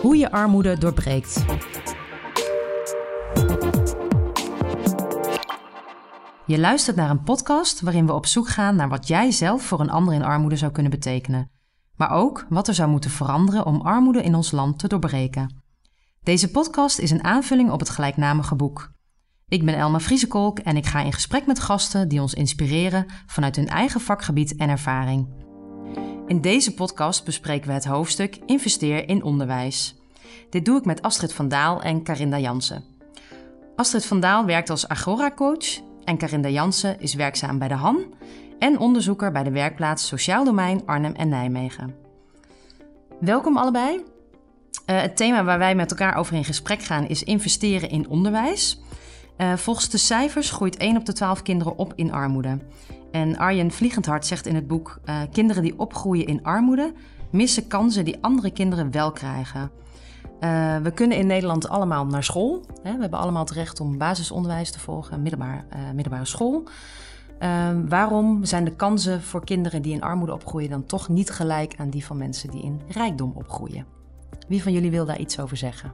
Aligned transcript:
Hoe 0.00 0.16
je 0.16 0.30
armoede 0.30 0.78
doorbreekt. 0.78 1.44
Je 6.46 6.58
luistert 6.58 6.96
naar 6.96 7.10
een 7.10 7.22
podcast 7.22 7.80
waarin 7.80 8.06
we 8.06 8.12
op 8.12 8.26
zoek 8.26 8.48
gaan 8.48 8.76
naar 8.76 8.88
wat 8.88 9.08
jij 9.08 9.30
zelf 9.30 9.62
voor 9.62 9.80
een 9.80 9.90
ander 9.90 10.14
in 10.14 10.22
armoede 10.22 10.56
zou 10.56 10.72
kunnen 10.72 10.90
betekenen. 10.90 11.50
Maar 11.96 12.10
ook 12.10 12.46
wat 12.48 12.68
er 12.68 12.74
zou 12.74 12.90
moeten 12.90 13.10
veranderen 13.10 13.66
om 13.66 13.80
armoede 13.80 14.22
in 14.22 14.34
ons 14.34 14.50
land 14.50 14.78
te 14.78 14.88
doorbreken. 14.88 15.62
Deze 16.22 16.50
podcast 16.50 16.98
is 16.98 17.10
een 17.10 17.24
aanvulling 17.24 17.70
op 17.70 17.80
het 17.80 17.88
gelijknamige 17.88 18.54
boek. 18.54 18.92
Ik 19.48 19.64
ben 19.64 19.74
Elma 19.74 20.00
Vriesekolk 20.00 20.58
en 20.58 20.76
ik 20.76 20.86
ga 20.86 21.00
in 21.00 21.12
gesprek 21.12 21.46
met 21.46 21.60
gasten 21.60 22.08
die 22.08 22.20
ons 22.20 22.34
inspireren 22.34 23.06
vanuit 23.26 23.56
hun 23.56 23.68
eigen 23.68 24.00
vakgebied 24.00 24.56
en 24.56 24.68
ervaring. 24.68 25.41
In 26.26 26.40
deze 26.40 26.74
podcast 26.74 27.24
bespreken 27.24 27.68
we 27.68 27.74
het 27.74 27.84
hoofdstuk 27.84 28.38
Investeer 28.46 29.08
in 29.08 29.22
onderwijs. 29.22 29.94
Dit 30.50 30.64
doe 30.64 30.78
ik 30.78 30.84
met 30.84 31.02
Astrid 31.02 31.32
van 31.32 31.48
Daal 31.48 31.82
en 31.82 32.02
Carinda 32.02 32.38
Jansen. 32.38 32.84
Astrid 33.76 34.06
van 34.06 34.20
Daal 34.20 34.44
werkt 34.44 34.70
als 34.70 34.88
Agora-coach 34.88 35.80
en 36.04 36.18
Carinda 36.18 36.48
Jansen 36.48 37.00
is 37.00 37.14
werkzaam 37.14 37.58
bij 37.58 37.68
de 37.68 37.74
HAN 37.74 38.14
en 38.58 38.78
onderzoeker 38.78 39.32
bij 39.32 39.42
de 39.42 39.50
werkplaats 39.50 40.06
Sociaal 40.06 40.44
Domein 40.44 40.82
Arnhem 40.86 41.14
en 41.14 41.28
Nijmegen. 41.28 41.94
Welkom 43.20 43.56
allebei. 43.56 43.96
Uh, 43.96 45.00
het 45.00 45.16
thema 45.16 45.44
waar 45.44 45.58
wij 45.58 45.74
met 45.74 45.90
elkaar 45.90 46.16
over 46.16 46.34
in 46.34 46.44
gesprek 46.44 46.82
gaan 46.82 47.08
is 47.08 47.22
investeren 47.22 47.90
in 47.90 48.08
onderwijs. 48.08 48.80
Uh, 49.38 49.56
volgens 49.56 49.88
de 49.88 49.98
cijfers 49.98 50.50
groeit 50.50 50.76
1 50.76 50.96
op 50.96 51.04
de 51.04 51.12
12 51.12 51.42
kinderen 51.42 51.78
op 51.78 51.92
in 51.96 52.12
armoede. 52.12 52.58
En 53.10 53.38
Arjen 53.38 53.70
Vliegendhart 53.70 54.26
zegt 54.26 54.46
in 54.46 54.54
het 54.54 54.66
boek: 54.66 55.00
uh, 55.04 55.20
Kinderen 55.32 55.62
die 55.62 55.78
opgroeien 55.78 56.26
in 56.26 56.42
armoede 56.42 56.92
missen 57.30 57.66
kansen 57.66 58.04
die 58.04 58.18
andere 58.20 58.50
kinderen 58.50 58.90
wel 58.90 59.12
krijgen. 59.12 59.70
Uh, 60.40 60.76
we 60.76 60.90
kunnen 60.90 61.16
in 61.16 61.26
Nederland 61.26 61.68
allemaal 61.68 62.06
naar 62.06 62.24
school. 62.24 62.64
Hè? 62.82 62.94
We 62.94 63.00
hebben 63.00 63.18
allemaal 63.18 63.42
het 63.42 63.50
recht 63.50 63.80
om 63.80 63.98
basisonderwijs 63.98 64.70
te 64.70 64.80
volgen, 64.80 65.22
middelbaar, 65.22 65.64
middelbare 65.94 66.24
school. 66.24 66.64
waarom 67.88 68.44
zijn 68.44 68.64
de 68.64 68.76
kansen 68.76 69.22
voor 69.22 69.44
kinderen 69.44 69.82
die 69.82 69.92
in 69.92 70.02
armoede 70.02 70.32
opgroeien 70.32 70.70
dan 70.70 70.86
toch 70.86 71.08
niet 71.08 71.30
gelijk 71.30 71.74
aan 71.78 71.90
die 71.90 72.04
van 72.04 72.16
mensen 72.16 72.50
die 72.50 72.62
in 72.62 72.80
rijkdom 72.88 73.32
opgroeien? 73.34 73.86
Wie 74.48 74.62
van 74.62 74.72
jullie 74.72 74.90
wil 74.90 75.04
daar 75.04 75.18
iets 75.18 75.40
over 75.40 75.56
zeggen? 75.56 75.92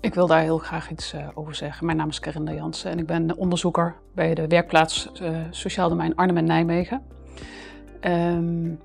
Ik 0.00 0.14
wil 0.14 0.26
daar 0.26 0.40
heel 0.40 0.58
graag 0.58 0.90
iets 0.90 1.14
uh, 1.14 1.28
over 1.34 1.54
zeggen. 1.54 1.86
Mijn 1.86 1.98
naam 1.98 2.08
is 2.08 2.20
Karinda 2.20 2.52
Jansen 2.52 2.90
en 2.90 2.98
ik 2.98 3.06
ben 3.06 3.36
onderzoeker 3.36 3.94
bij 4.14 4.34
de 4.34 4.46
werkplaats 4.46 5.10
uh, 5.22 5.38
Sociaal 5.50 5.88
Domein 5.88 6.16
Arnhem 6.16 6.36
en 6.36 6.44
Nijmegen. 6.44 7.02
Um, 8.00 8.80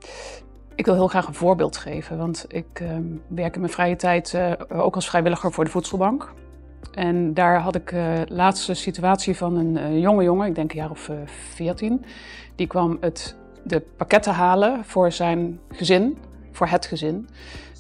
ik 0.75 0.85
wil 0.85 0.93
heel 0.93 1.07
graag 1.07 1.27
een 1.27 1.33
voorbeeld 1.33 1.77
geven, 1.77 2.17
want 2.17 2.45
ik 2.47 2.79
um, 2.81 3.21
werk 3.27 3.53
in 3.53 3.59
mijn 3.59 3.71
vrije 3.71 3.95
tijd 3.95 4.33
uh, 4.33 4.51
ook 4.67 4.95
als 4.95 5.09
vrijwilliger 5.09 5.51
voor 5.51 5.63
de 5.63 5.69
voedselbank. 5.69 6.33
En 6.91 7.33
daar 7.33 7.59
had 7.59 7.75
ik 7.75 7.89
de 7.89 8.25
laatste 8.29 8.73
situatie 8.73 9.37
van 9.37 9.55
een 9.55 9.99
jonge 9.99 10.23
jongen, 10.23 10.47
ik 10.47 10.55
denk 10.55 10.71
een 10.71 10.77
jaar 10.77 10.89
of 10.89 11.11
veertien. 11.25 12.05
die 12.55 12.67
kwam 12.67 12.97
het, 12.99 13.35
de 13.63 13.79
pakketten 13.97 14.33
halen 14.33 14.85
voor 14.85 15.11
zijn 15.11 15.59
gezin, 15.69 16.17
voor 16.51 16.67
het 16.67 16.85
gezin. 16.85 17.27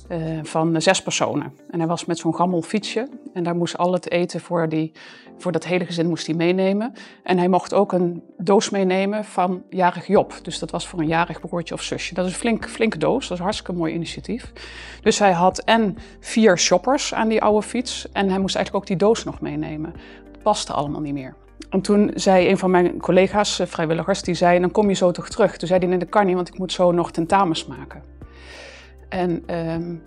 Uh, 0.09 0.39
van 0.43 0.81
zes 0.81 1.01
personen. 1.01 1.53
En 1.69 1.79
hij 1.79 1.87
was 1.87 2.05
met 2.05 2.17
zo'n 2.17 2.35
gammel 2.35 2.61
fietsje. 2.61 3.07
En 3.33 3.43
daar 3.43 3.55
moest 3.55 3.77
al 3.77 3.93
het 3.93 4.11
eten 4.11 4.39
voor, 4.39 4.69
die, 4.69 4.91
voor 5.37 5.51
dat 5.51 5.65
hele 5.65 5.85
gezin 5.85 6.07
moest 6.07 6.25
hij 6.25 6.35
meenemen. 6.35 6.93
En 7.23 7.37
hij 7.37 7.47
mocht 7.47 7.73
ook 7.73 7.91
een 7.91 8.23
doos 8.37 8.69
meenemen 8.69 9.25
van 9.25 9.63
jarig 9.69 10.07
Job. 10.07 10.33
Dus 10.41 10.59
dat 10.59 10.71
was 10.71 10.87
voor 10.87 10.99
een 10.99 11.07
jarig 11.07 11.39
broertje 11.39 11.73
of 11.73 11.81
zusje. 11.81 12.13
Dat 12.13 12.25
is 12.25 12.31
een 12.31 12.37
flink, 12.37 12.69
flinke 12.69 12.97
doos. 12.97 13.21
Dat 13.21 13.31
is 13.31 13.37
een 13.37 13.43
hartstikke 13.43 13.73
mooi 13.73 13.93
initiatief. 13.93 14.51
Dus 15.01 15.19
hij 15.19 15.31
had 15.31 15.59
en 15.59 15.97
vier 16.19 16.57
shoppers 16.57 17.13
aan 17.13 17.27
die 17.27 17.41
oude 17.41 17.67
fiets. 17.67 18.11
En 18.11 18.29
hij 18.29 18.39
moest 18.39 18.55
eigenlijk 18.55 18.83
ook 18.85 18.89
die 18.89 19.07
doos 19.07 19.23
nog 19.23 19.41
meenemen. 19.41 19.93
Dat 20.31 20.41
paste 20.41 20.73
allemaal 20.73 21.01
niet 21.01 21.13
meer. 21.13 21.35
En 21.69 21.81
toen 21.81 22.11
zei 22.15 22.49
een 22.49 22.57
van 22.57 22.71
mijn 22.71 22.97
collega's, 22.97 23.59
eh, 23.59 23.67
vrijwilligers, 23.67 24.21
die 24.21 24.35
zei, 24.35 24.59
dan 24.59 24.71
kom 24.71 24.89
je 24.89 24.95
zo 24.95 25.11
toch 25.11 25.29
terug. 25.29 25.57
Toen 25.57 25.67
zei 25.67 25.79
hij, 25.79 25.89
nee 25.89 25.97
dat 25.97 26.09
kan 26.09 26.25
niet, 26.25 26.35
want 26.35 26.47
ik 26.47 26.57
moet 26.57 26.71
zo 26.71 26.91
nog 26.91 27.11
tentamens 27.11 27.65
maken. 27.65 28.14
En 29.15 29.57
um, 29.71 30.03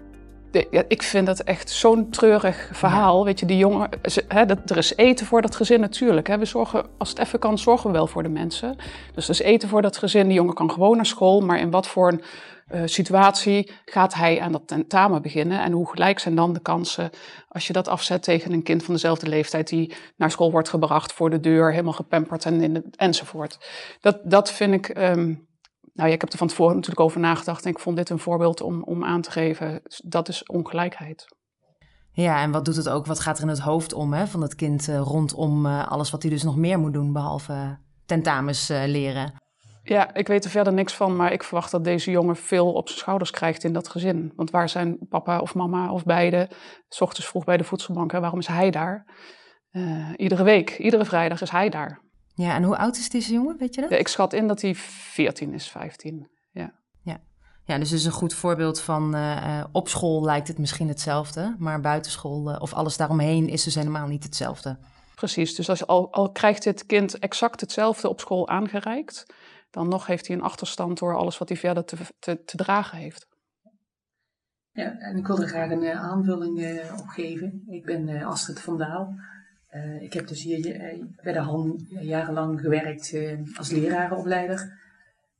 de, 0.50 0.66
ja, 0.70 0.82
ik 0.88 1.02
vind 1.02 1.26
dat 1.26 1.40
echt 1.40 1.70
zo'n 1.70 2.10
treurig 2.10 2.68
verhaal. 2.72 3.24
Weet 3.24 3.40
je, 3.40 3.46
die 3.46 3.56
jongen, 3.56 3.88
hè, 4.28 4.46
dat, 4.46 4.70
er 4.70 4.76
is 4.76 4.96
eten 4.96 5.26
voor 5.26 5.42
dat 5.42 5.56
gezin 5.56 5.80
natuurlijk. 5.80 6.26
Hè. 6.26 6.38
We 6.38 6.44
zorgen, 6.44 6.86
als 6.98 7.08
het 7.08 7.18
even 7.18 7.38
kan, 7.38 7.58
zorgen 7.58 7.90
we 7.90 7.96
wel 7.96 8.06
voor 8.06 8.22
de 8.22 8.28
mensen. 8.28 8.76
Dus 9.14 9.24
er 9.24 9.30
is 9.30 9.40
eten 9.40 9.68
voor 9.68 9.82
dat 9.82 9.96
gezin. 9.96 10.26
Die 10.26 10.34
jongen 10.34 10.54
kan 10.54 10.70
gewoon 10.70 10.96
naar 10.96 11.06
school. 11.06 11.40
Maar 11.40 11.58
in 11.58 11.70
wat 11.70 11.86
voor 11.86 12.08
een 12.08 12.22
uh, 12.74 12.82
situatie 12.84 13.70
gaat 13.84 14.14
hij 14.14 14.40
aan 14.40 14.52
dat 14.52 14.66
tentamen 14.66 15.22
beginnen? 15.22 15.62
En 15.62 15.72
hoe 15.72 15.90
gelijk 15.90 16.18
zijn 16.18 16.34
dan 16.34 16.52
de 16.52 16.60
kansen 16.60 17.10
als 17.48 17.66
je 17.66 17.72
dat 17.72 17.88
afzet 17.88 18.22
tegen 18.22 18.52
een 18.52 18.62
kind 18.62 18.84
van 18.84 18.94
dezelfde 18.94 19.28
leeftijd 19.28 19.68
die 19.68 19.94
naar 20.16 20.30
school 20.30 20.50
wordt 20.50 20.68
gebracht 20.68 21.12
voor 21.12 21.30
de 21.30 21.40
deur, 21.40 21.70
helemaal 21.70 21.92
gepamperd 21.92 22.44
en 22.44 22.60
in 22.60 22.74
de, 22.74 22.82
enzovoort. 22.96 23.58
Dat, 24.00 24.18
dat 24.24 24.52
vind 24.52 24.74
ik. 24.74 24.98
Um, 24.98 25.47
nou 25.98 26.10
ja, 26.10 26.14
ik 26.14 26.20
heb 26.20 26.32
er 26.32 26.38
van 26.38 26.48
tevoren 26.48 26.74
natuurlijk 26.74 27.00
over 27.00 27.20
nagedacht 27.20 27.64
en 27.64 27.70
ik 27.70 27.78
vond 27.78 27.96
dit 27.96 28.10
een 28.10 28.18
voorbeeld 28.18 28.60
om, 28.60 28.82
om 28.82 29.04
aan 29.04 29.20
te 29.20 29.30
geven. 29.30 29.82
Dat 30.04 30.28
is 30.28 30.44
ongelijkheid. 30.44 31.26
Ja, 32.12 32.42
en 32.42 32.50
wat 32.50 32.64
doet 32.64 32.76
het 32.76 32.88
ook? 32.88 33.06
Wat 33.06 33.20
gaat 33.20 33.36
er 33.36 33.42
in 33.42 33.48
het 33.48 33.58
hoofd 33.58 33.92
om 33.92 34.12
hè, 34.12 34.26
van 34.26 34.42
het 34.42 34.54
kind 34.54 34.88
uh, 34.88 34.98
rondom 34.98 35.66
uh, 35.66 35.88
alles 35.88 36.10
wat 36.10 36.22
hij 36.22 36.30
dus 36.30 36.42
nog 36.42 36.56
meer 36.56 36.78
moet 36.78 36.92
doen, 36.92 37.12
behalve 37.12 37.78
tentamens 38.06 38.70
uh, 38.70 38.82
leren? 38.86 39.32
Ja, 39.82 40.14
ik 40.14 40.26
weet 40.26 40.44
er 40.44 40.50
verder 40.50 40.72
niks 40.72 40.94
van, 40.94 41.16
maar 41.16 41.32
ik 41.32 41.42
verwacht 41.42 41.70
dat 41.70 41.84
deze 41.84 42.10
jongen 42.10 42.36
veel 42.36 42.72
op 42.72 42.88
zijn 42.88 43.00
schouders 43.00 43.30
krijgt 43.30 43.64
in 43.64 43.72
dat 43.72 43.88
gezin. 43.88 44.32
Want 44.36 44.50
waar 44.50 44.68
zijn 44.68 44.98
papa 45.08 45.38
of 45.38 45.54
mama 45.54 45.92
of 45.92 46.04
beide? 46.04 46.50
S 46.88 47.00
ochtends 47.00 47.28
vroeg 47.28 47.44
bij 47.44 47.56
de 47.56 47.64
voedselbank, 47.64 48.12
hè? 48.12 48.20
waarom 48.20 48.38
is 48.38 48.46
hij 48.46 48.70
daar? 48.70 49.06
iedere 50.16 50.42
week, 50.42 50.78
iedere 50.78 51.04
vrijdag 51.04 51.40
is 51.40 51.50
hij 51.50 51.68
daar. 51.68 52.07
Ja, 52.38 52.54
en 52.54 52.62
hoe 52.62 52.76
oud 52.76 52.96
is 52.96 53.10
deze 53.10 53.32
jongen, 53.32 53.56
weet 53.58 53.74
je 53.74 53.80
dat? 53.80 53.90
Ja, 53.90 53.96
ik 53.96 54.08
schat 54.08 54.32
in 54.32 54.48
dat 54.48 54.60
hij 54.60 54.74
14 54.74 55.54
is, 55.54 55.68
15. 55.68 56.28
Ja. 56.50 56.72
Ja, 57.02 57.20
ja 57.64 57.78
dus 57.78 57.92
is 57.92 58.04
een 58.04 58.12
goed 58.12 58.34
voorbeeld 58.34 58.80
van 58.80 59.14
uh, 59.16 59.64
op 59.72 59.88
school 59.88 60.24
lijkt 60.24 60.48
het 60.48 60.58
misschien 60.58 60.88
hetzelfde, 60.88 61.54
maar 61.58 61.80
buitenschool 61.80 62.50
uh, 62.50 62.56
of 62.60 62.72
alles 62.72 62.96
daaromheen 62.96 63.48
is 63.48 63.64
dus 63.64 63.74
helemaal 63.74 64.06
niet 64.06 64.22
hetzelfde. 64.22 64.78
Precies, 65.14 65.54
dus 65.54 65.68
als, 65.68 65.86
al, 65.86 66.12
al 66.12 66.32
krijgt 66.32 66.62
dit 66.62 66.86
kind 66.86 67.18
exact 67.18 67.60
hetzelfde 67.60 68.08
op 68.08 68.20
school 68.20 68.48
aangereikt, 68.48 69.26
dan 69.70 69.88
nog 69.88 70.06
heeft 70.06 70.26
hij 70.26 70.36
een 70.36 70.42
achterstand 70.42 70.98
door 70.98 71.16
alles 71.16 71.38
wat 71.38 71.48
hij 71.48 71.58
verder 71.58 71.84
te, 71.84 71.96
te, 72.18 72.44
te 72.44 72.56
dragen 72.56 72.98
heeft. 72.98 73.28
Ja, 74.70 74.98
en 74.98 75.16
ik 75.16 75.26
wil 75.26 75.40
er 75.40 75.48
graag 75.48 75.70
een 75.70 75.88
aanvulling 75.88 76.58
uh, 76.58 76.98
op 76.98 77.06
geven. 77.06 77.62
Ik 77.66 77.84
ben 77.84 78.08
uh, 78.08 78.26
Astrid 78.26 78.60
van 78.60 78.78
Daal. 78.78 79.14
Uh, 79.74 80.02
ik 80.02 80.12
heb 80.12 80.26
dus 80.26 80.42
hier 80.42 80.66
uh, 80.66 81.04
bij 81.22 81.32
de 81.32 81.38
HAN 81.38 81.86
jarenlang 81.88 82.60
gewerkt 82.60 83.16
als 83.56 83.70
lerarenopleider. 83.70 84.78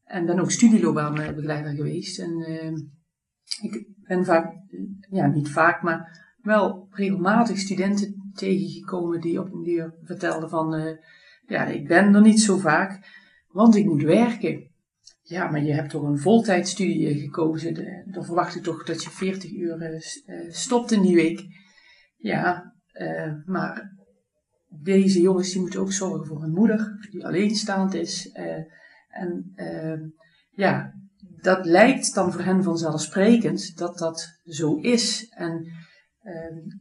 En 0.05 0.27
ben 0.27 0.39
ook 0.39 0.51
studieloopbaanbegeleider 0.51 1.73
geweest. 1.73 2.19
En 2.19 2.41
ik 3.63 3.87
ben 4.07 4.25
vaak, 4.25 4.55
ja 5.11 5.27
niet 5.27 5.51
vaak, 5.51 5.83
maar 5.83 6.33
wel 6.43 6.89
regelmatig 6.91 7.59
studenten 7.59 8.31
tegengekomen 8.35 9.21
die 9.21 9.41
op 9.41 9.53
een 9.53 9.63
duur 9.63 9.95
vertelden 10.03 10.49
van, 10.49 10.99
ja 11.47 11.65
ik 11.65 11.89
ben 11.89 12.15
er 12.15 12.21
niet 12.21 12.41
zo 12.41 12.59
vaak, 12.59 13.07
want 13.49 13.77
ik 13.77 13.85
moet 13.85 14.03
werken. 14.03 14.71
Ja, 15.23 15.51
maar 15.51 15.63
je 15.63 15.73
hebt 15.73 15.91
toch 15.91 16.03
een 16.03 16.19
voltijdstudie 16.19 17.21
gekozen. 17.21 18.05
Dan 18.11 18.25
verwacht 18.25 18.55
ik 18.55 18.63
toch 18.63 18.85
dat 18.85 19.03
je 19.03 19.11
40 19.11 19.53
uur 19.53 20.03
stopt 20.49 20.93
in 20.93 21.03
die 21.03 21.15
week. 21.15 21.47
Ja, 22.17 22.75
maar 23.45 23.98
deze 24.69 25.21
jongens 25.21 25.53
die 25.53 25.61
moeten 25.61 25.81
ook 25.81 25.93
zorgen 25.93 26.27
voor 26.27 26.41
hun 26.41 26.53
moeder, 26.53 27.09
die 27.11 27.27
alleenstaand 27.27 27.95
is. 27.95 28.31
Uh, 28.35 28.65
en 29.09 29.53
uh, 29.57 30.01
ja, 30.51 30.95
dat 31.41 31.67
lijkt 31.67 32.15
dan 32.15 32.33
voor 32.33 32.43
hen 32.43 32.63
vanzelfsprekend 32.63 33.77
dat 33.77 33.99
dat 33.99 34.41
zo 34.45 34.77
is. 34.77 35.29
En 35.29 35.67
uh, 36.23 36.75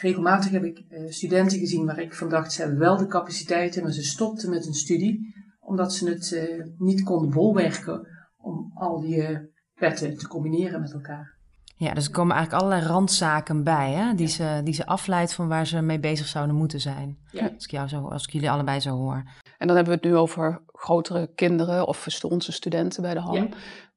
regelmatig 0.00 0.50
heb 0.50 0.64
ik 0.64 0.84
uh, 0.88 1.10
studenten 1.10 1.58
gezien 1.58 1.86
waar 1.86 2.00
ik 2.00 2.14
van 2.14 2.28
dacht, 2.28 2.52
ze 2.52 2.60
hebben 2.60 2.78
wel 2.78 2.96
de 2.96 3.06
capaciteiten, 3.06 3.82
maar 3.82 3.92
ze 3.92 4.02
stopten 4.02 4.50
met 4.50 4.66
een 4.66 4.74
studie, 4.74 5.34
omdat 5.60 5.94
ze 5.94 6.08
het 6.08 6.30
uh, 6.30 6.64
niet 6.78 7.02
konden 7.02 7.30
bolwerken 7.30 8.08
om 8.36 8.70
al 8.74 9.00
die 9.00 9.54
petten 9.74 10.16
te 10.18 10.28
combineren 10.28 10.80
met 10.80 10.92
elkaar. 10.92 11.35
Ja, 11.78 11.94
dus 11.94 12.06
er 12.06 12.12
komen 12.12 12.36
eigenlijk 12.36 12.64
allerlei 12.64 12.92
randzaken 12.92 13.64
bij, 13.64 13.92
hè? 13.92 14.14
Die, 14.14 14.26
ze, 14.26 14.60
die 14.64 14.74
ze 14.74 14.86
afleidt 14.86 15.34
van 15.34 15.48
waar 15.48 15.66
ze 15.66 15.80
mee 15.80 16.00
bezig 16.00 16.26
zouden 16.26 16.56
moeten 16.56 16.80
zijn. 16.80 17.18
Ja. 17.30 17.50
Als, 17.54 17.64
ik 17.64 17.70
jou 17.70 17.88
zo, 17.88 18.08
als 18.08 18.24
ik 18.24 18.30
jullie 18.30 18.50
allebei 18.50 18.80
zo 18.80 18.90
hoor. 18.90 19.24
En 19.58 19.66
dan 19.66 19.76
hebben 19.76 19.94
we 19.94 20.00
het 20.00 20.10
nu 20.10 20.16
over 20.16 20.62
grotere 20.66 21.30
kinderen 21.34 21.86
of 21.86 22.24
onze 22.24 22.52
studenten 22.52 23.02
bij 23.02 23.14
de 23.14 23.20
HAM. 23.20 23.34
Ja. 23.34 23.48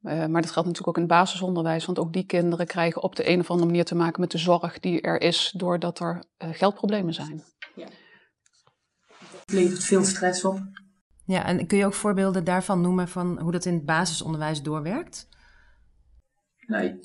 Uh, 0.02 0.26
maar 0.26 0.42
dat 0.42 0.52
geldt 0.52 0.68
natuurlijk 0.68 0.88
ook 0.88 0.96
in 0.96 1.02
het 1.02 1.12
basisonderwijs, 1.12 1.86
want 1.86 2.00
ook 2.00 2.14
die 2.14 2.26
kinderen 2.26 2.68
krijgen 2.68 3.04
op 3.04 3.16
de 3.16 3.30
een 3.30 3.40
of 3.40 3.50
andere 3.50 3.70
manier 3.70 3.86
te 3.86 3.96
maken 3.96 4.22
met 4.22 4.32
de 4.32 4.38
zorg 4.38 4.80
die 4.80 5.02
er 5.02 5.22
is 5.22 5.54
doordat 5.58 6.00
er 6.00 6.24
uh, 6.38 6.50
geldproblemen 6.52 7.14
zijn. 7.14 7.44
Ja. 7.76 7.88
Het 9.18 9.52
levert 9.52 9.84
veel 9.84 10.04
stress 10.04 10.46
op. 10.46 10.60
Ja, 11.26 11.46
en 11.46 11.68
kun 11.68 11.78
je 11.78 11.86
ook 11.86 11.94
voorbeelden 11.94 12.44
daarvan 12.44 12.82
noemen 12.82 13.08
van 13.08 13.40
hoe 13.40 13.52
dat 13.52 13.66
in 13.66 13.74
het 13.74 13.86
basisonderwijs 13.86 14.62
doorwerkt? 14.62 15.28
Nou, 16.68 17.00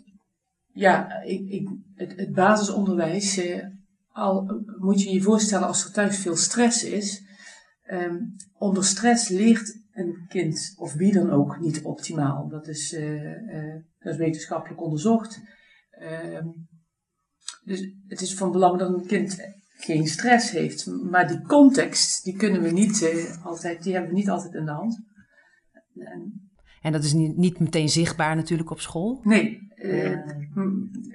ja, 0.75 1.23
ik, 1.23 1.49
ik, 1.49 1.69
het, 1.95 2.17
het 2.17 2.33
basisonderwijs, 2.33 3.37
eh, 3.37 3.67
al 4.09 4.63
moet 4.79 5.03
je 5.03 5.13
je 5.13 5.23
voorstellen 5.23 5.67
als 5.67 5.85
er 5.85 5.93
thuis 5.93 6.19
veel 6.19 6.37
stress 6.37 6.85
is. 6.85 7.23
Ehm, 7.83 8.17
onder 8.59 8.85
stress 8.85 9.29
leert 9.29 9.83
een 9.93 10.25
kind, 10.29 10.75
of 10.77 10.95
wie 10.95 11.13
dan 11.13 11.31
ook, 11.31 11.61
niet 11.61 11.83
optimaal. 11.83 12.49
Dat 12.49 12.69
is, 12.69 12.93
eh, 12.93 13.33
eh, 13.33 13.83
dat 13.99 14.13
is 14.13 14.19
wetenschappelijk 14.19 14.83
onderzocht. 14.83 15.41
Ehm, 15.91 16.47
dus 17.65 17.93
het 18.07 18.21
is 18.21 18.35
van 18.35 18.53
belang 18.53 18.79
dat 18.79 18.95
een 18.95 19.07
kind 19.07 19.37
geen 19.77 20.07
stress 20.07 20.51
heeft. 20.51 20.87
Maar 20.87 21.29
die 21.29 21.43
context, 21.43 22.25
die 22.25 22.37
kunnen 22.37 22.63
we 22.63 22.71
niet 22.71 23.03
eh, 23.03 23.47
altijd, 23.47 23.83
die 23.83 23.93
hebben 23.93 24.11
we 24.11 24.17
niet 24.17 24.31
altijd 24.31 24.55
in 24.55 24.65
de 24.65 24.71
hand. 24.71 25.03
En, 25.95 26.51
en 26.83 26.93
dat 26.93 27.05
is 27.05 27.13
niet, 27.13 27.37
niet 27.37 27.59
meteen 27.59 27.89
zichtbaar 27.89 28.37
natuurlijk 28.37 28.71
op 28.71 28.81
school? 28.81 29.21
Nee, 29.23 29.73
uh, 29.85 30.19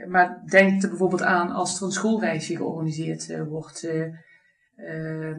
maar 0.08 0.42
denk 0.46 0.84
er 0.84 0.90
bijvoorbeeld 0.90 1.22
aan 1.22 1.52
als 1.52 1.80
er 1.80 1.86
een 1.86 1.92
schoolreisje 1.92 2.56
georganiseerd 2.56 3.30
uh, 3.30 3.44
wordt. 3.44 3.84
Uh, 3.84 5.38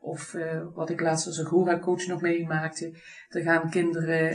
of 0.00 0.36
wat 0.74 0.90
ik 0.90 1.00
laatst 1.00 1.26
als 1.26 1.38
een 1.38 1.46
Gora-coach 1.46 2.06
nog 2.06 2.20
meemaakte. 2.20 2.98
Er 3.28 3.42
gaan 3.42 3.70
kinderen 3.70 4.32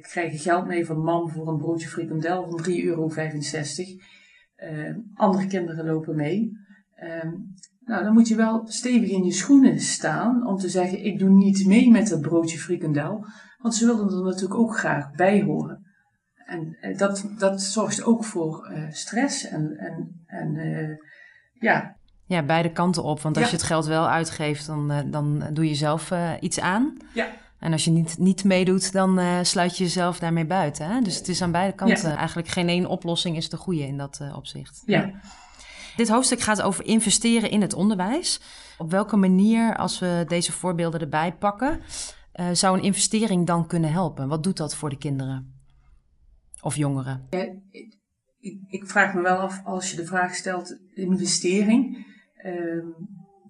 krijgen 0.00 0.38
geld 0.38 0.66
mee 0.66 0.86
van 0.86 0.98
mam 0.98 1.30
voor 1.30 1.48
een 1.48 1.58
broodje 1.58 1.88
frikandel 1.88 2.48
van 2.48 2.64
3,65 2.64 2.72
euro. 2.84 3.10
andere 5.14 5.46
kinderen 5.46 5.86
lopen 5.86 6.16
mee. 6.16 6.52
Ehm, 6.94 7.30
nou, 7.84 8.04
dan 8.04 8.12
moet 8.12 8.28
je 8.28 8.36
wel 8.36 8.62
stevig 8.66 9.10
in 9.10 9.24
je 9.24 9.32
schoenen 9.32 9.80
staan 9.80 10.46
om 10.46 10.56
te 10.56 10.68
zeggen: 10.68 11.04
ik 11.04 11.18
doe 11.18 11.30
niet 11.30 11.66
mee 11.66 11.90
met 11.90 12.08
dat 12.08 12.20
broodje 12.20 12.58
frikandel. 12.58 13.24
Want 13.58 13.74
ze 13.74 13.86
willen 13.86 14.10
er 14.10 14.24
natuurlijk 14.24 14.60
ook 14.60 14.76
graag 14.76 15.12
bij 15.12 15.42
horen. 15.42 15.87
En 16.48 16.76
eh, 16.80 16.98
dat, 16.98 17.24
dat 17.38 17.62
zorgt 17.62 18.04
ook 18.04 18.24
voor 18.24 18.70
uh, 18.72 18.82
stress 18.90 19.48
en, 19.48 19.76
en, 19.76 20.24
en 20.26 20.54
uh, 20.54 20.96
ja. 21.52 21.96
Ja, 22.26 22.42
beide 22.42 22.72
kanten 22.72 23.02
op. 23.02 23.20
Want 23.20 23.36
als 23.36 23.44
ja. 23.44 23.50
je 23.50 23.56
het 23.56 23.66
geld 23.66 23.86
wel 23.86 24.08
uitgeeft, 24.08 24.66
dan, 24.66 24.92
uh, 24.92 24.98
dan 25.06 25.44
doe 25.52 25.68
je 25.68 25.74
zelf 25.74 26.12
iets 26.40 26.60
aan. 26.60 26.96
Ja. 27.14 27.28
En 27.58 27.72
als 27.72 27.84
je 27.84 27.90
niet, 27.90 28.18
niet 28.18 28.44
meedoet, 28.44 28.92
dan 28.92 29.44
sluit 29.46 29.76
je 29.76 29.84
jezelf 29.84 30.18
daarmee 30.18 30.46
buiten. 30.46 30.86
Hè? 30.86 31.00
Dus 31.00 31.16
het 31.16 31.28
is 31.28 31.42
aan 31.42 31.52
beide 31.52 31.74
kanten. 31.74 32.10
Ja. 32.10 32.16
Eigenlijk 32.16 32.48
geen 32.48 32.68
één 32.68 32.86
oplossing 32.86 33.36
is 33.36 33.48
de 33.48 33.56
goede 33.56 33.86
in 33.86 33.96
dat 33.96 34.20
opzicht. 34.34 34.82
Ja. 34.86 35.10
Dit 35.96 36.08
hoofdstuk 36.08 36.40
gaat 36.40 36.62
over 36.62 36.84
investeren 36.84 37.50
in 37.50 37.60
het 37.60 37.74
onderwijs. 37.74 38.40
Op 38.78 38.90
welke 38.90 39.16
manier, 39.16 39.76
als 39.76 39.98
we 39.98 40.24
deze 40.28 40.52
voorbeelden 40.52 41.00
erbij 41.00 41.32
pakken, 41.32 41.80
zou 42.52 42.78
een 42.78 42.84
investering 42.84 43.46
dan 43.46 43.66
kunnen 43.66 43.92
helpen? 43.92 44.28
Wat 44.28 44.42
doet 44.42 44.56
dat 44.56 44.74
voor 44.74 44.90
de 44.90 44.98
kinderen? 44.98 45.57
Of 46.60 46.76
jongeren? 46.76 47.26
Ik, 48.40 48.60
ik, 48.68 48.86
vraag 48.86 49.14
me 49.14 49.22
wel 49.22 49.36
af, 49.36 49.64
als 49.64 49.90
je 49.90 49.96
de 49.96 50.06
vraag 50.06 50.34
stelt 50.34 50.78
investering, 50.94 52.06
uh, 52.44 52.84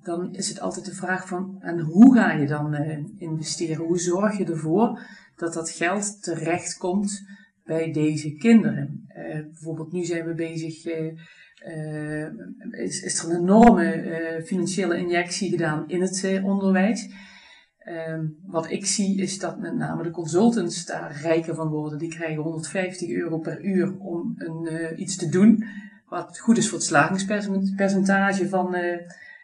dan 0.02 0.34
is 0.34 0.48
het 0.48 0.60
altijd 0.60 0.84
de 0.84 0.94
vraag 0.94 1.28
van, 1.28 1.56
en 1.60 1.80
hoe 1.80 2.14
ga 2.14 2.32
je 2.32 2.46
dan 2.46 2.74
uh, 2.74 2.98
investeren? 3.16 3.86
Hoe 3.86 3.98
zorg 3.98 4.38
je 4.38 4.44
ervoor 4.44 5.00
dat 5.36 5.52
dat 5.52 5.70
geld 5.70 6.22
terecht 6.22 6.76
komt 6.76 7.28
bij 7.64 7.92
deze 7.92 8.32
kinderen? 8.32 9.06
Uh, 9.16 9.44
bijvoorbeeld 9.44 9.92
nu 9.92 10.04
zijn 10.04 10.24
we 10.24 10.34
bezig, 10.34 10.84
is, 12.70 13.02
is, 13.02 13.22
er 13.22 13.30
een 13.30 13.40
enorme 13.40 14.42
financiële 14.44 14.96
injectie 14.96 15.50
gedaan 15.50 15.88
in 15.88 16.00
het 16.00 16.40
onderwijs. 16.42 17.08
Um, 17.90 18.36
wat 18.46 18.70
ik 18.70 18.86
zie 18.86 19.20
is 19.20 19.38
dat 19.38 19.58
met 19.58 19.74
name 19.74 20.02
de 20.02 20.10
consultants 20.10 20.86
daar 20.86 21.20
rijker 21.22 21.54
van 21.54 21.68
worden. 21.68 21.98
Die 21.98 22.10
krijgen 22.10 22.42
150 22.42 23.08
euro 23.10 23.38
per 23.38 23.64
uur 23.64 23.98
om 23.98 24.34
een, 24.36 24.68
uh, 24.72 24.98
iets 24.98 25.16
te 25.16 25.28
doen. 25.28 25.64
Wat 26.08 26.38
goed 26.38 26.56
is 26.56 26.68
voor 26.68 26.78
het 26.78 26.86
slagingspercentage 26.86 28.48
van, 28.48 28.74
uh, 28.74 28.96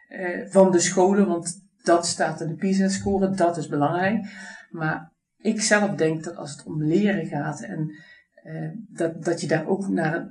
uh, 0.09 0.49
van 0.49 0.71
de 0.71 0.79
scholen. 0.79 1.27
Want 1.27 1.61
dat 1.83 2.05
staat 2.05 2.41
in 2.41 2.47
de 2.47 2.55
PISA-score. 2.55 3.29
Dat 3.29 3.57
is 3.57 3.67
belangrijk. 3.67 4.25
Maar 4.69 5.11
ik 5.37 5.61
zelf 5.61 5.95
denk 5.95 6.23
dat 6.23 6.35
als 6.35 6.51
het 6.51 6.65
om 6.65 6.83
leren 6.83 7.25
gaat 7.25 7.61
en 7.61 7.91
dat, 8.87 9.23
dat 9.23 9.41
je 9.41 9.47
daar 9.47 9.67
ook 9.67 9.87
naar 9.87 10.29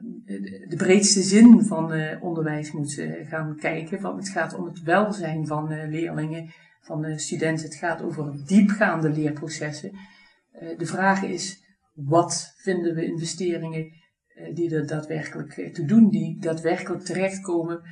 de 0.68 0.76
breedste 0.76 1.22
zin 1.22 1.64
van 1.64 1.92
onderwijs 2.20 2.72
moet 2.72 3.00
gaan 3.28 3.56
kijken. 3.56 4.00
Want 4.00 4.16
het 4.16 4.28
gaat 4.28 4.54
om 4.54 4.64
het 4.64 4.82
welzijn 4.82 5.46
van 5.46 5.88
leerlingen 5.88 6.52
van 6.84 7.02
de 7.02 7.18
studenten. 7.18 7.64
Het 7.64 7.74
gaat 7.74 8.02
over 8.02 8.46
diepgaande 8.46 9.10
leerprocessen. 9.10 9.90
Uh, 10.62 10.78
de 10.78 10.86
vraag 10.86 11.22
is, 11.22 11.64
wat 11.94 12.54
vinden 12.56 12.94
we 12.94 13.04
investeringen 13.04 13.84
uh, 13.84 14.54
die 14.54 14.74
er 14.74 14.86
daadwerkelijk 14.86 15.56
uh, 15.56 15.72
te 15.72 15.84
doen, 15.84 16.10
die 16.10 16.40
daadwerkelijk 16.40 17.04
terechtkomen 17.04 17.82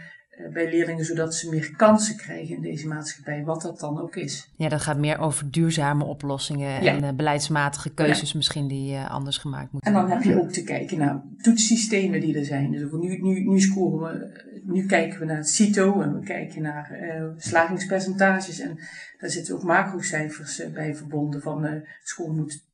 bij 0.52 0.70
leerlingen, 0.70 1.04
zodat 1.04 1.34
ze 1.34 1.48
meer 1.48 1.76
kansen 1.76 2.16
krijgen 2.16 2.54
in 2.54 2.62
deze 2.62 2.88
maatschappij, 2.88 3.44
wat 3.44 3.62
dat 3.62 3.80
dan 3.80 4.00
ook 4.00 4.16
is. 4.16 4.52
Ja, 4.56 4.68
dat 4.68 4.80
gaat 4.80 4.98
meer 4.98 5.18
over 5.18 5.50
duurzame 5.50 6.04
oplossingen 6.04 6.82
ja. 6.82 7.00
en 7.00 7.16
beleidsmatige 7.16 7.94
keuzes 7.94 8.30
ja. 8.30 8.36
misschien 8.36 8.68
die 8.68 8.98
anders 8.98 9.38
gemaakt 9.38 9.72
moeten 9.72 9.92
worden. 9.92 10.10
En 10.10 10.18
dan 10.18 10.26
heb 10.26 10.36
je 10.36 10.42
ook 10.42 10.52
te 10.52 10.62
kijken 10.62 10.98
naar 10.98 11.22
toetssystemen 11.36 12.20
die 12.20 12.38
er 12.38 12.44
zijn. 12.44 12.70
Dus 12.70 12.90
nu, 12.90 13.20
nu, 13.20 13.48
nu 13.48 13.60
scoren 13.60 13.98
we 13.98 14.51
nu 14.64 14.86
kijken 14.86 15.18
we 15.18 15.24
naar 15.24 15.36
het 15.36 15.48
CITO 15.48 16.00
en 16.00 16.14
we 16.14 16.24
kijken 16.24 16.62
naar 16.62 16.98
uh, 17.02 17.24
slagingspercentages. 17.36 18.60
En 18.60 18.78
daar 19.18 19.30
zitten 19.30 19.54
ook 19.54 19.62
macrocijfers 19.62 20.60
uh, 20.60 20.72
bij 20.72 20.94
verbonden 20.94 21.42
van 21.42 21.64
uh, 21.64 21.72
school 22.02 22.32
moet, 22.32 22.70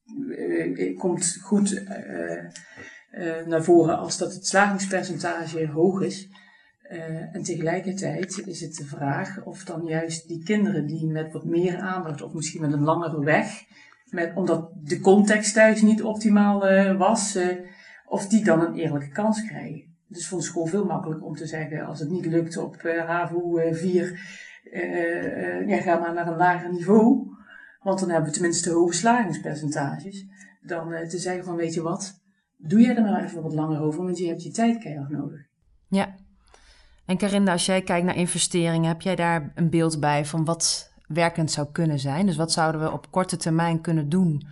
komt 0.97 1.39
goed 1.43 1.85
naar 3.47 3.65
voren 3.65 3.99
als 3.99 4.19
dat 4.19 4.35
het 4.35 4.47
slagingspercentage 4.47 5.67
hoog 5.67 6.01
is. 6.01 6.29
en 7.33 7.43
tegelijkertijd 7.43 8.43
is 8.47 8.61
het 8.61 8.75
de 8.75 8.85
vraag 8.85 9.45
of 9.45 9.65
dan 9.65 9.85
juist 9.85 10.29
die 10.29 10.43
kinderen 10.43 10.87
die 10.87 11.07
met 11.07 11.33
wat 11.33 11.45
meer 11.45 11.77
aandacht 11.77 12.23
of 12.23 12.33
misschien 12.33 12.61
met 12.61 12.73
een 12.73 12.85
langere 12.85 13.25
weg, 13.25 13.65
met, 14.11 14.33
omdat 14.35 14.71
de 14.75 15.01
context 15.01 15.55
thuis 15.55 15.83
niet 15.83 16.03
optimaal 16.03 16.61
was, 16.97 17.39
of 18.07 18.27
die 18.27 18.45
dan 18.45 18.61
een 18.61 18.75
eerlijke 18.75 19.09
kans 19.09 19.47
krijgen. 19.47 19.88
Het 20.09 20.17
is 20.17 20.29
voor 20.29 20.39
de 20.39 20.45
school 20.45 20.67
veel 20.67 20.85
makkelijker 20.85 21.27
om 21.27 21.35
te 21.35 21.47
zeggen, 21.47 21.87
als 21.87 22.01
het 22.01 22.11
niet 22.11 22.27
lukt 22.27 22.57
op 22.57 22.83
uh, 22.83 23.05
HAVO 23.05 23.59
4, 23.73 24.21
uh, 24.73 25.69
ja, 25.69 25.81
ga 25.81 25.99
maar 25.99 26.15
naar 26.15 26.27
een 26.27 26.37
lager 26.37 26.73
niveau. 26.73 27.37
Want 27.83 28.01
dan 28.01 28.09
hebben 28.11 28.29
we 28.29 28.35
tenminste 28.35 28.71
hoge 28.71 28.95
slagingspercentages. 28.95 30.27
Dan 30.61 30.89
te 31.09 31.19
zeggen 31.19 31.45
van, 31.45 31.57
weet 31.57 31.75
je 31.75 31.83
wat, 31.83 32.23
doe 32.57 32.81
jij 32.81 32.97
er 32.97 33.03
maar 33.03 33.25
even 33.25 33.43
wat 33.43 33.55
langer 33.55 33.81
over, 33.81 34.05
want 34.05 34.19
je 34.19 34.27
hebt 34.27 34.43
je 34.43 34.51
tijd 34.51 34.79
keihard 34.79 35.09
nodig. 35.11 35.41
Ja. 35.89 36.15
En 37.07 37.17
Karinda, 37.17 37.53
als 37.53 37.67
jij 37.67 37.83
kijkt 37.83 38.07
naar 38.07 38.17
investeringen, 38.17 38.89
heb 38.89 39.01
jij 39.01 39.17
daar 39.17 39.53
een 39.55 39.71
beeld 39.71 40.01
bij 40.01 40.25
van 40.25 40.45
wat 40.45 40.93
werkend 41.07 41.51
zou 41.51 41.69
kunnen 41.73 41.99
zijn? 41.99 42.27
Dus 42.27 42.37
wat 42.37 42.53
zouden 42.53 42.81
we 42.81 42.93
op 42.93 43.11
korte 43.11 43.37
termijn 43.37 43.81
kunnen 43.81 44.09
doen 44.09 44.47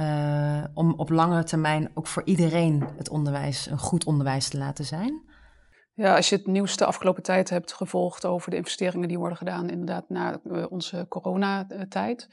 uh, 0.00 0.64
om 0.74 0.94
op 0.96 1.10
langere 1.10 1.44
termijn 1.44 1.90
ook 1.94 2.06
voor 2.06 2.22
iedereen 2.24 2.88
het 2.96 3.08
onderwijs 3.08 3.66
een 3.66 3.78
goed 3.78 4.04
onderwijs 4.04 4.48
te 4.48 4.58
laten 4.58 4.84
zijn? 4.84 5.24
Ja, 5.94 6.16
als 6.16 6.28
je 6.28 6.36
het 6.36 6.46
nieuws 6.46 6.76
de 6.76 6.84
afgelopen 6.84 7.22
tijd 7.22 7.50
hebt 7.50 7.72
gevolgd 7.72 8.24
over 8.24 8.50
de 8.50 8.56
investeringen 8.56 9.08
die 9.08 9.18
worden 9.18 9.38
gedaan, 9.38 9.70
inderdaad 9.70 10.08
na 10.08 10.40
uh, 10.44 10.64
onze 10.68 11.06
coronatijd, 11.08 12.28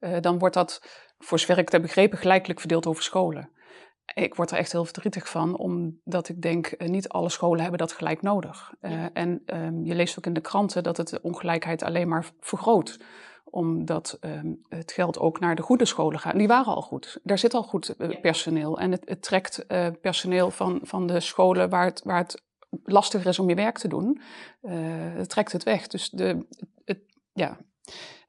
uh, 0.00 0.20
dan 0.20 0.38
wordt 0.38 0.54
dat, 0.54 0.82
voor 1.18 1.38
zover 1.38 1.58
ik 1.58 1.64
het 1.64 1.72
heb 1.72 1.82
begrepen, 1.82 2.18
gelijkelijk 2.18 2.60
verdeeld 2.60 2.86
over 2.86 3.02
scholen. 3.02 3.50
Ik 4.14 4.34
word 4.34 4.50
er 4.50 4.58
echt 4.58 4.72
heel 4.72 4.84
verdrietig 4.84 5.28
van, 5.28 5.56
omdat 5.56 6.28
ik 6.28 6.42
denk, 6.42 6.74
niet 6.78 7.08
alle 7.08 7.28
scholen 7.28 7.60
hebben 7.60 7.78
dat 7.78 7.92
gelijk 7.92 8.22
nodig. 8.22 8.74
Ja. 8.80 9.10
en 9.12 9.42
um, 9.46 9.84
je 9.84 9.94
leest 9.94 10.18
ook 10.18 10.26
in 10.26 10.32
de 10.32 10.40
kranten 10.40 10.82
dat 10.82 10.96
het 10.96 11.08
de 11.08 11.22
ongelijkheid 11.22 11.82
alleen 11.82 12.08
maar 12.08 12.30
vergroot 12.40 12.98
omdat 13.50 14.18
um, 14.20 14.60
het 14.68 14.92
geld 14.92 15.18
ook 15.18 15.40
naar 15.40 15.56
de 15.56 15.62
goede 15.62 15.84
scholen 15.84 16.18
gaat. 16.18 16.36
Die 16.36 16.46
waren 16.46 16.74
al 16.74 16.82
goed. 16.82 17.20
Daar 17.22 17.38
zit 17.38 17.54
al 17.54 17.62
goed 17.62 17.94
uh, 17.98 18.20
personeel. 18.20 18.78
En 18.78 18.90
het, 18.90 19.02
het 19.04 19.22
trekt 19.22 19.64
uh, 19.68 19.86
personeel 20.00 20.50
van, 20.50 20.80
van 20.82 21.06
de 21.06 21.20
scholen 21.20 21.68
waar 21.68 21.84
het, 21.84 22.02
waar 22.04 22.18
het 22.18 22.42
lastiger 22.84 23.26
is 23.26 23.38
om 23.38 23.48
je 23.48 23.54
werk 23.54 23.78
te 23.78 23.88
doen. 23.88 24.20
Uh, 24.62 24.72
het 25.14 25.28
trekt 25.28 25.52
het 25.52 25.62
weg. 25.62 25.86
Dus 25.86 26.10
de, 26.10 26.46
het, 26.84 26.98
ja, 27.32 27.58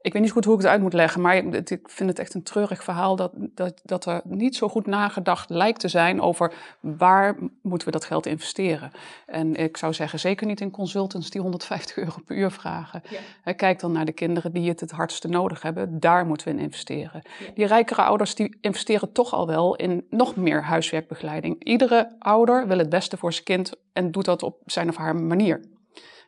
ik 0.02 0.14
weet 0.14 0.22
niet 0.22 0.32
goed 0.32 0.46
hoe 0.46 0.54
ik 0.54 0.62
het 0.62 0.70
uit 0.70 0.82
moet 0.82 0.94
leggen, 0.94 1.22
maar 1.22 1.36
ik 1.36 1.80
vind 1.84 2.10
het 2.10 2.20
echt 2.20 2.34
een 2.34 2.44
treurig 2.44 2.84
verhaal 2.84 3.16
dat, 3.16 3.32
dat, 3.36 3.82
dat 3.84 4.06
er 4.06 4.22
niet 4.24 4.56
zo 4.56 4.70
goed 4.70 4.86
nagedacht 4.86 5.50
lijkt 5.50 5.80
te 5.80 5.88
zijn 5.88 6.22
over 6.22 6.54
waar 6.80 7.36
moeten 7.62 7.88
we 7.88 7.94
dat 7.94 8.06
geld 8.06 8.26
investeren. 8.26 8.92
En 9.26 9.56
ik 9.56 9.78
zou 9.78 9.94
zeggen, 9.94 10.20
zeker 10.20 10.48
niet 10.48 10.62
in 10.62 10.72
consultants 10.72 11.30
die 11.30 11.42
150 11.42 11.98
euro 11.98 12.16
per 12.26 12.38
uur 12.38 12.52
vragen. 12.52 13.02
Ja. 13.44 13.54
Kijk 13.54 13.80
dan 13.80 13.92
naar 13.92 14.06
de 14.06 14.12
kinderen 14.12 14.52
die 14.52 14.70
het 14.70 14.80
het 14.80 14.92
hardste 14.92 15.28
nodig 15.28 15.62
hebben, 15.62 16.00
daar 16.00 16.26
moeten 16.26 16.48
we 16.48 16.54
in 16.54 16.60
investeren. 16.60 17.22
Ja. 17.40 17.46
Die 17.54 17.66
rijkere 17.66 18.02
ouders 18.02 18.36
die 18.36 18.58
investeren 18.62 19.12
toch 19.12 19.34
al 19.34 19.48
wel 19.48 19.76
in 19.76 20.06
nog 20.10 20.36
meer 20.36 20.64
huiswerkbegeleiding. 20.64 21.64
Iedere 21.64 22.16
ouder 22.20 22.68
wil 22.68 22.78
het 22.78 22.90
beste 22.90 23.18
voor 23.18 23.34
zijn 23.34 23.46
kind 23.46 23.74
en 23.94 24.12
doet 24.12 24.26
dat 24.26 24.44
op 24.44 24.58
zijn 24.66 24.90
of 24.90 24.96
haar 24.96 25.16
manier. 25.16 25.62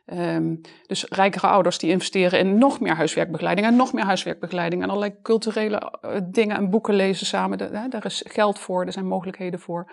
Um, 0.06 0.60
dus 0.86 1.04
rijkere 1.04 1.46
ouders 1.46 1.78
die 1.78 1.90
investeren 1.90 2.38
in 2.38 2.58
nog 2.58 2.80
meer 2.80 2.94
huiswerkbegeleiding 2.94 3.66
en 3.66 3.76
nog 3.76 3.92
meer 3.92 4.04
huiswerkbegeleiding 4.04 4.82
en 4.82 4.88
allerlei 4.88 5.14
culturele 5.22 5.98
uh, 6.04 6.20
dingen 6.24 6.56
en 6.56 6.70
boeken 6.70 6.94
lezen 6.94 7.26
samen. 7.26 7.58
De, 7.58 7.64
hè, 7.64 7.88
daar 7.88 8.04
is 8.04 8.24
geld 8.28 8.58
voor, 8.58 8.86
er 8.86 8.92
zijn 8.92 9.06
mogelijkheden 9.06 9.60
voor. 9.60 9.92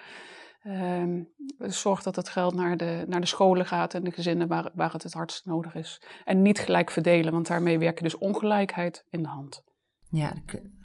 Ehm, 0.64 1.24
zorg 1.58 2.04
dat 2.04 2.16
het 2.16 2.30
geld 2.30 2.54
naar 2.54 2.78
de, 2.78 3.04
naar 3.08 3.22
de 3.22 3.28
scholen 3.28 3.66
gaat 3.66 3.94
en 3.94 4.04
de 4.04 4.12
gezinnen 4.12 4.48
waar, 4.48 4.72
waar 4.74 4.94
het 4.94 5.04
het 5.04 5.14
hardst 5.14 5.46
nodig 5.46 5.76
is. 5.76 6.02
En 6.26 6.42
niet 6.42 6.60
gelijk 6.60 6.92
verdelen, 6.92 7.34
want 7.34 7.48
daarmee 7.48 7.80
werk 7.80 7.98
je 7.98 8.04
dus 8.04 8.18
ongelijkheid 8.18 9.06
in 9.10 9.22
de 9.22 9.30
hand. 9.30 9.64
Ja, 10.10 10.34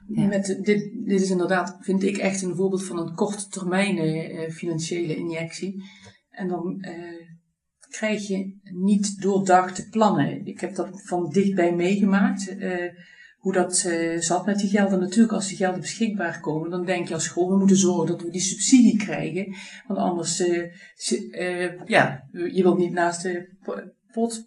ja. 0.08 0.26
Met 0.26 0.46
dit, 0.46 0.90
dit 1.04 1.20
is 1.20 1.30
inderdaad, 1.30 1.76
vind 1.80 2.02
ik 2.02 2.16
echt 2.16 2.42
een 2.42 2.54
voorbeeld 2.54 2.84
van 2.84 2.98
een 2.98 3.14
korte 3.14 3.48
termijn 3.48 3.96
uh, 3.96 4.50
financiële 4.50 5.16
injectie. 5.16 5.82
En 6.30 6.48
dan 6.48 6.76
uh, 6.80 7.28
krijg 7.96 8.26
je 8.26 8.58
niet 8.62 9.22
doordachte 9.22 9.88
plannen. 9.88 10.46
Ik 10.46 10.60
heb 10.60 10.74
dat 10.74 11.02
van 11.04 11.30
dichtbij 11.30 11.74
meegemaakt. 11.74 12.50
Uh, 12.58 12.92
hoe 13.38 13.52
dat 13.52 13.84
uh, 13.86 14.20
zat 14.20 14.46
met 14.46 14.58
die 14.58 14.68
gelden. 14.68 15.00
Natuurlijk, 15.00 15.32
als 15.32 15.48
die 15.48 15.56
gelden 15.56 15.80
beschikbaar 15.80 16.40
komen, 16.40 16.70
dan 16.70 16.84
denk 16.84 17.08
je 17.08 17.14
als 17.14 17.24
school, 17.24 17.48
we 17.48 17.58
moeten 17.58 17.76
zorgen 17.76 18.06
dat 18.06 18.22
we 18.22 18.30
die 18.30 18.40
subsidie 18.40 18.96
krijgen. 18.96 19.54
Want 19.86 19.98
anders, 19.98 20.40
uh, 20.40 20.62
uh, 21.30 21.70
ja, 21.84 22.28
je 22.32 22.62
wilt 22.62 22.78
niet 22.78 22.92
naast 22.92 23.22
de 23.22 23.48
pot 24.12 24.46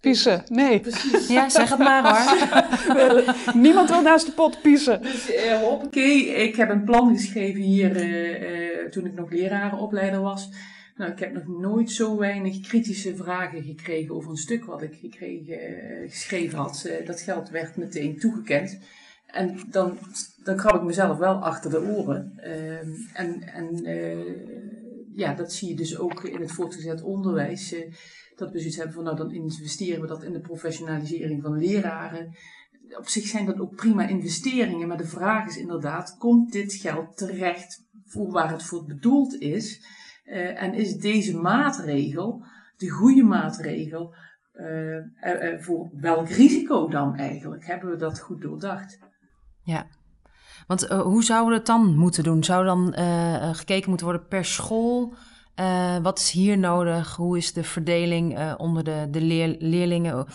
Piezen, 0.00 0.42
nee. 0.48 0.80
Precies. 0.80 1.28
Ja, 1.28 1.48
zeg 1.48 1.70
het 1.70 1.78
maar 1.78 2.02
hoor. 2.02 3.34
Niemand 3.64 3.90
wil 3.90 4.02
naast 4.02 4.26
de 4.26 4.32
pot 4.32 4.62
piezen. 4.62 5.02
Dus 5.02 5.30
uh, 5.30 5.58
hoppakee, 5.58 6.26
ik 6.26 6.56
heb 6.56 6.70
een 6.70 6.84
plan 6.84 7.16
geschreven 7.16 7.60
hier 7.60 8.06
uh, 8.06 8.90
toen 8.90 9.06
ik 9.06 9.14
nog 9.14 9.30
lerarenopleider 9.30 10.20
was. 10.20 10.48
Nou, 10.96 11.12
ik 11.12 11.18
heb 11.18 11.32
nog 11.32 11.46
nooit 11.46 11.90
zo 11.90 12.16
weinig 12.16 12.60
kritische 12.60 13.16
vragen 13.16 13.62
gekregen 13.62 14.14
over 14.14 14.30
een 14.30 14.36
stuk 14.36 14.64
wat 14.64 14.82
ik 14.82 14.94
gekregen, 14.94 15.70
uh, 15.70 16.10
geschreven 16.10 16.58
had. 16.58 16.90
dat 17.04 17.20
geld 17.20 17.48
werd 17.50 17.76
meteen 17.76 18.18
toegekend. 18.18 18.78
En 19.26 19.60
dan, 19.70 19.98
dan 20.44 20.56
krab 20.56 20.74
ik 20.74 20.82
mezelf 20.82 21.18
wel 21.18 21.34
achter 21.34 21.70
de 21.70 21.80
oren. 21.80 22.32
Ehm, 22.36 22.90
en 23.12 23.42
en 23.42 23.82
ja, 25.14 25.34
dat 25.34 25.52
zie 25.52 25.68
je 25.68 25.76
dus 25.76 25.98
ook 25.98 26.24
in 26.24 26.40
het 26.40 26.52
voortgezet 26.52 27.02
onderwijs 27.02 27.74
dat 28.36 28.52
we 28.52 28.58
zoiets 28.58 28.76
hebben 28.76 28.94
van 28.94 29.04
nou 29.04 29.16
dan 29.16 29.32
investeren 29.32 30.00
we 30.00 30.06
dat 30.06 30.22
in 30.22 30.32
de 30.32 30.40
professionalisering 30.40 31.42
van 31.42 31.58
leraren. 31.58 32.36
Op 32.98 33.08
zich 33.08 33.26
zijn 33.26 33.46
dat 33.46 33.60
ook 33.60 33.74
prima 33.74 34.06
investeringen, 34.06 34.88
maar 34.88 34.96
de 34.96 35.06
vraag 35.06 35.48
is 35.48 35.56
inderdaad, 35.56 36.16
komt 36.18 36.52
dit 36.52 36.74
geld 36.74 37.16
terecht 37.16 37.84
voor 38.04 38.30
waar 38.30 38.50
het 38.50 38.62
voor 38.62 38.84
bedoeld 38.84 39.40
is? 39.40 39.80
Uh, 40.26 40.62
en 40.62 40.74
is 40.74 40.96
deze 40.96 41.36
maatregel 41.36 42.44
de 42.76 42.88
goede 42.88 43.22
maatregel 43.22 44.14
uh, 44.54 44.94
uh, 44.94 45.60
voor 45.60 45.90
welk 45.92 46.28
risico 46.28 46.88
dan 46.88 47.16
eigenlijk? 47.16 47.66
Hebben 47.66 47.90
we 47.90 47.96
dat 47.96 48.20
goed 48.20 48.42
doordacht? 48.42 48.98
Ja, 49.62 49.86
want 50.66 50.86
hoe 50.88 51.24
zouden 51.24 51.50
we 51.50 51.56
het 51.56 51.66
dan 51.66 51.96
moeten 51.96 52.24
doen? 52.24 52.44
Zou 52.44 52.64
dan 52.64 52.94
gekeken 53.54 53.88
moeten 53.88 54.06
worden 54.06 54.26
per 54.26 54.44
school? 54.44 55.14
Wat 56.02 56.18
is 56.18 56.30
hier 56.30 56.58
nodig? 56.58 57.16
Hoe 57.16 57.36
is 57.36 57.52
de 57.52 57.64
verdeling 57.64 58.54
onder 58.56 58.84
de, 58.84 59.08
de 59.10 59.20
leer, 59.20 59.56
leerlingen? 59.58 60.26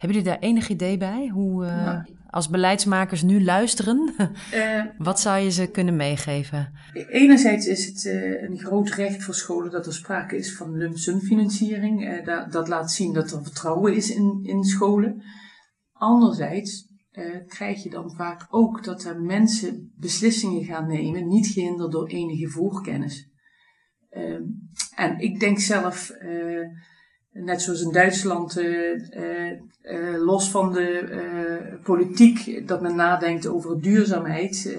Hebben 0.00 0.18
jullie 0.18 0.32
daar 0.32 0.48
enig 0.48 0.68
idee 0.68 0.96
bij? 0.96 1.28
Hoe, 1.28 1.64
uh, 1.64 1.84
nou, 1.84 2.04
als 2.30 2.48
beleidsmakers 2.48 3.22
nu 3.22 3.44
luisteren, 3.44 4.14
wat 4.98 5.20
zou 5.20 5.38
je 5.38 5.50
ze 5.50 5.66
kunnen 5.66 5.96
meegeven? 5.96 6.72
Enerzijds 7.08 7.66
is 7.66 7.86
het 7.86 8.04
een 8.48 8.58
groot 8.58 8.88
recht 8.88 9.22
voor 9.22 9.34
scholen 9.34 9.70
dat 9.70 9.86
er 9.86 9.94
sprake 9.94 10.36
is 10.36 10.56
van 10.56 10.76
lump 10.76 10.96
sum 10.96 11.20
financiering. 11.20 12.24
Dat, 12.24 12.52
dat, 12.52 12.68
laat 12.68 12.92
zien 12.92 13.12
dat 13.12 13.30
er 13.30 13.42
vertrouwen 13.42 13.94
is 13.94 14.10
in, 14.10 14.40
in 14.42 14.64
scholen. 14.64 15.22
Anderzijds 15.92 16.88
krijg 17.46 17.82
je 17.82 17.90
dan 17.90 18.14
vaak 18.16 18.46
ook 18.50 18.84
dat 18.84 19.04
er 19.04 19.20
mensen 19.20 19.92
beslissingen 19.96 20.64
gaan 20.64 20.86
nemen, 20.86 21.28
niet 21.28 21.46
gehinderd 21.46 21.92
door 21.92 22.08
enige 22.08 22.48
voorkennis. 22.48 23.30
Ehm, 24.10 24.42
en 24.94 25.18
ik 25.18 25.40
denk 25.40 25.58
zelf, 25.58 26.10
net 27.32 27.62
zoals 27.62 27.82
in 27.82 27.92
Duitsland, 27.92 28.58
uh, 28.58 30.24
los 30.24 30.50
van 30.50 30.72
de 30.72 31.78
politiek, 31.82 32.68
dat 32.68 32.80
men 32.80 32.94
nadenkt 32.94 33.46
over 33.46 33.80
duurzaamheid, 33.80 34.78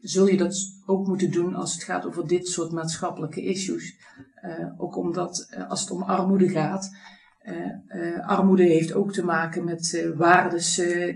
zul 0.00 0.26
je 0.26 0.36
dat 0.36 0.56
ook 0.86 1.06
moeten 1.06 1.30
doen 1.30 1.54
als 1.54 1.72
het 1.72 1.82
gaat 1.82 2.06
over 2.06 2.26
dit 2.26 2.48
soort 2.48 2.72
maatschappelijke 2.72 3.42
issues. 3.42 3.96
ook 4.78 4.96
omdat 4.96 5.56
als 5.68 5.80
het 5.80 5.90
om 5.90 6.02
armoede 6.02 6.48
gaat, 6.48 6.90
armoede 8.26 8.62
heeft 8.62 8.92
ook 8.92 9.12
te 9.12 9.24
maken 9.24 9.64
met 9.64 10.12
waardes 10.16 10.74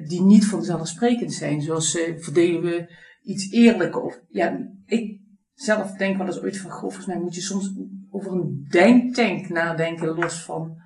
die 0.08 0.22
niet 0.22 0.46
vanzelfsprekend 0.46 1.32
zijn. 1.32 1.62
Zoals 1.62 1.98
verdelen 2.18 2.62
we 2.62 2.90
iets 3.22 3.50
eerlijker. 3.50 4.00
Of, 4.00 4.20
ja, 4.28 4.68
ik 4.86 5.20
zelf 5.54 5.92
denk 5.92 6.16
wel 6.16 6.26
eens 6.26 6.40
ooit 6.40 6.58
van, 6.58 6.70
goh, 6.70 6.80
volgens 6.80 7.06
mij 7.06 7.18
moet 7.18 7.34
je 7.34 7.40
soms 7.40 7.72
over 8.12 8.32
een 8.32 8.66
denktank 8.68 9.48
nadenken, 9.48 10.14
los 10.14 10.44
van 10.44 10.76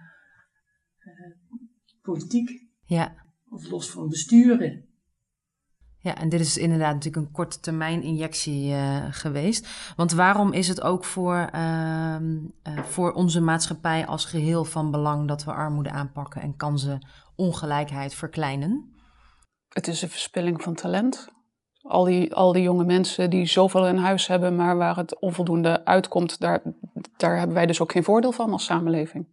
uh, 0.99 1.37
politiek. 2.02 2.50
Ja. 2.85 3.14
Of 3.49 3.71
los 3.71 3.90
van 3.90 4.09
besturen. 4.09 4.85
Ja, 5.99 6.16
en 6.16 6.28
dit 6.28 6.40
is 6.40 6.56
inderdaad 6.56 6.95
natuurlijk 6.95 7.26
een 7.26 7.33
korte 7.33 7.61
termijn 7.61 8.02
injectie 8.02 8.71
uh, 8.71 9.06
geweest. 9.11 9.92
Want 9.97 10.12
waarom 10.12 10.52
is 10.52 10.68
het 10.68 10.80
ook 10.80 11.04
voor, 11.04 11.50
uh, 11.54 12.16
uh, 12.21 12.78
voor 12.78 13.12
onze 13.12 13.40
maatschappij 13.40 14.06
als 14.06 14.25
geheel 14.25 14.64
van 14.64 14.90
belang 14.90 15.28
dat 15.28 15.45
we 15.45 15.52
armoede 15.52 15.90
aanpakken 15.90 16.42
en 16.42 16.56
kansenongelijkheid 16.56 18.14
verkleinen? 18.14 18.95
Het 19.68 19.87
is 19.87 20.02
een 20.02 20.09
verspilling 20.09 20.62
van 20.62 20.75
talent. 20.75 21.28
Al 21.88 22.04
die, 22.04 22.34
al 22.34 22.52
die 22.52 22.62
jonge 22.62 22.84
mensen 22.84 23.30
die 23.30 23.46
zoveel 23.46 23.86
in 23.86 23.96
huis 23.96 24.26
hebben, 24.26 24.56
maar 24.56 24.76
waar 24.76 24.96
het 24.96 25.18
onvoldoende 25.18 25.84
uitkomt, 25.84 26.40
daar, 26.40 26.62
daar 27.16 27.38
hebben 27.38 27.56
wij 27.56 27.66
dus 27.66 27.80
ook 27.80 27.92
geen 27.92 28.04
voordeel 28.04 28.32
van 28.32 28.52
als 28.52 28.64
samenleving. 28.64 29.26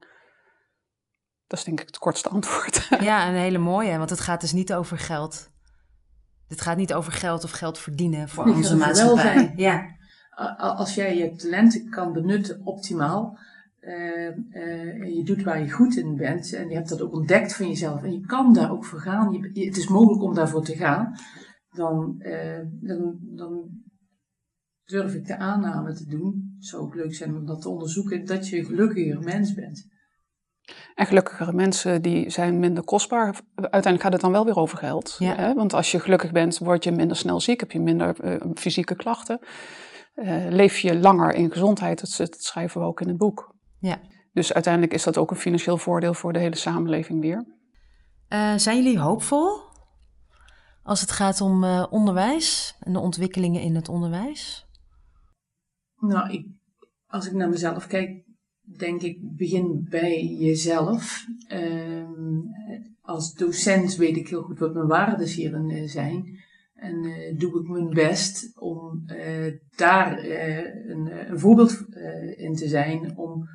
Dat 1.47 1.59
is 1.59 1.65
denk 1.65 1.79
ik 1.79 1.87
het 1.87 1.97
kortste 1.97 2.29
antwoord. 2.29 2.87
Ja, 2.99 3.27
een 3.27 3.35
hele 3.35 3.57
mooie, 3.57 3.97
want 3.97 4.09
het 4.09 4.19
gaat 4.19 4.41
dus 4.41 4.51
niet 4.51 4.73
over 4.73 4.97
geld. 4.97 5.49
Het 6.47 6.61
gaat 6.61 6.77
niet 6.77 6.93
over 6.93 7.11
geld 7.11 7.43
of 7.43 7.51
geld 7.51 7.79
verdienen 7.79 8.29
voor 8.29 8.45
onze 8.45 8.75
maatschappij. 8.75 9.53
Ja. 9.55 9.85
Als 10.57 10.95
jij 10.95 11.17
je 11.17 11.35
talenten 11.35 11.89
kan 11.89 12.13
benutten 12.13 12.61
optimaal, 12.63 13.37
uh, 13.81 14.29
uh, 14.51 15.15
je 15.15 15.21
doet 15.23 15.43
waar 15.43 15.59
je 15.59 15.71
goed 15.71 15.95
in 15.95 16.15
bent 16.15 16.53
en 16.53 16.69
je 16.69 16.75
hebt 16.75 16.89
dat 16.89 17.01
ook 17.01 17.13
ontdekt 17.13 17.55
van 17.55 17.67
jezelf 17.67 18.03
en 18.03 18.11
je 18.11 18.25
kan 18.25 18.53
daar 18.53 18.71
ook 18.71 18.85
voor 18.85 18.99
gaan. 18.99 19.31
Je, 19.53 19.65
het 19.65 19.77
is 19.77 19.87
mogelijk 19.87 20.23
om 20.23 20.33
daarvoor 20.33 20.63
te 20.63 20.75
gaan 20.75 21.15
dan, 21.73 22.15
uh, 22.19 22.59
dan, 22.71 23.17
dan 23.21 23.69
durf 24.83 25.13
ik 25.13 25.25
de 25.25 25.37
aanname 25.37 25.93
te 25.93 26.05
doen, 26.05 26.53
het 26.55 26.65
zou 26.65 26.83
ook 26.83 26.95
leuk 26.95 27.15
zijn 27.15 27.35
om 27.35 27.45
dat 27.45 27.61
te 27.61 27.69
onderzoeken, 27.69 28.25
dat 28.25 28.47
je 28.47 28.57
een 28.57 28.65
gelukkiger 28.65 29.19
mens 29.19 29.53
bent. 29.53 29.91
En 30.95 31.05
gelukkigere 31.05 31.53
mensen 31.53 32.01
die 32.01 32.29
zijn 32.29 32.59
minder 32.59 32.83
kostbaar. 32.83 33.41
Uiteindelijk 33.55 34.03
gaat 34.03 34.13
het 34.13 34.21
dan 34.21 34.31
wel 34.31 34.45
weer 34.45 34.57
over 34.57 34.77
geld. 34.77 35.15
Ja. 35.19 35.35
Hè? 35.35 35.53
Want 35.53 35.73
als 35.73 35.91
je 35.91 35.99
gelukkig 35.99 36.31
bent, 36.31 36.57
word 36.57 36.83
je 36.83 36.91
minder 36.91 37.17
snel 37.17 37.39
ziek, 37.39 37.59
heb 37.59 37.71
je 37.71 37.79
minder 37.79 38.15
uh, 38.23 38.51
fysieke 38.55 38.95
klachten. 38.95 39.39
Uh, 40.15 40.45
leef 40.49 40.77
je 40.77 40.99
langer 40.99 41.33
in 41.33 41.51
gezondheid, 41.51 41.99
dat, 41.99 42.15
dat, 42.17 42.43
schrijven 42.43 42.81
we 42.81 42.87
ook 42.87 43.01
in 43.01 43.07
het 43.07 43.17
boek. 43.17 43.55
Ja. 43.79 43.99
Dus 44.33 44.53
uiteindelijk 44.53 44.93
is 44.93 45.03
dat 45.03 45.17
ook 45.17 45.31
een 45.31 45.37
financieel 45.37 45.77
voordeel 45.77 46.13
voor 46.13 46.33
de 46.33 46.39
hele 46.39 46.55
samenleving 46.55 47.21
weer. 47.21 47.45
Uh, 48.29 48.53
zijn 48.55 48.83
jullie 48.83 48.99
hoopvol 48.99 49.61
als 50.83 51.01
het 51.01 51.11
gaat 51.11 51.41
om 51.41 51.63
uh, 51.63 51.85
onderwijs 51.89 52.75
en 52.79 52.93
de 52.93 52.99
ontwikkelingen 52.99 53.61
in 53.61 53.75
het 53.75 53.89
onderwijs? 53.89 54.65
Nou, 55.99 56.31
ik, 56.31 56.47
als 57.07 57.27
ik 57.27 57.33
naar 57.33 57.49
mezelf 57.49 57.87
kijk, 57.87 58.23
denk 58.77 59.01
ik, 59.01 59.17
begin 59.21 59.87
bij 59.89 60.25
jezelf. 60.25 61.25
Uh, 61.53 62.03
als 63.01 63.33
docent 63.33 63.95
weet 63.95 64.17
ik 64.17 64.27
heel 64.27 64.41
goed 64.41 64.59
wat 64.59 64.73
mijn 64.73 64.87
waarden 64.87 65.27
hierin 65.27 65.69
uh, 65.69 65.89
zijn. 65.89 66.41
En 66.73 67.03
uh, 67.03 67.39
doe 67.39 67.61
ik 67.61 67.67
mijn 67.67 67.89
best 67.89 68.59
om 68.59 69.05
daar 69.75 70.23
een, 70.23 71.31
een, 71.31 71.39
voorbeeld 71.39 71.85
in 72.35 72.55
te 72.55 72.67
zijn 72.67 73.17
om 73.17 73.47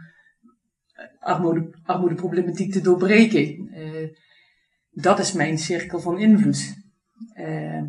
armoede, 1.19 1.79
armoedeproblematiek 1.83 2.73
te 2.73 2.81
doorbreken. 2.81 3.71
dat 4.91 5.19
is 5.19 5.33
mijn 5.33 5.59
cirkel 5.59 6.01
van 6.01 6.19
invloed. 6.19 6.78
Uh, 7.35 7.83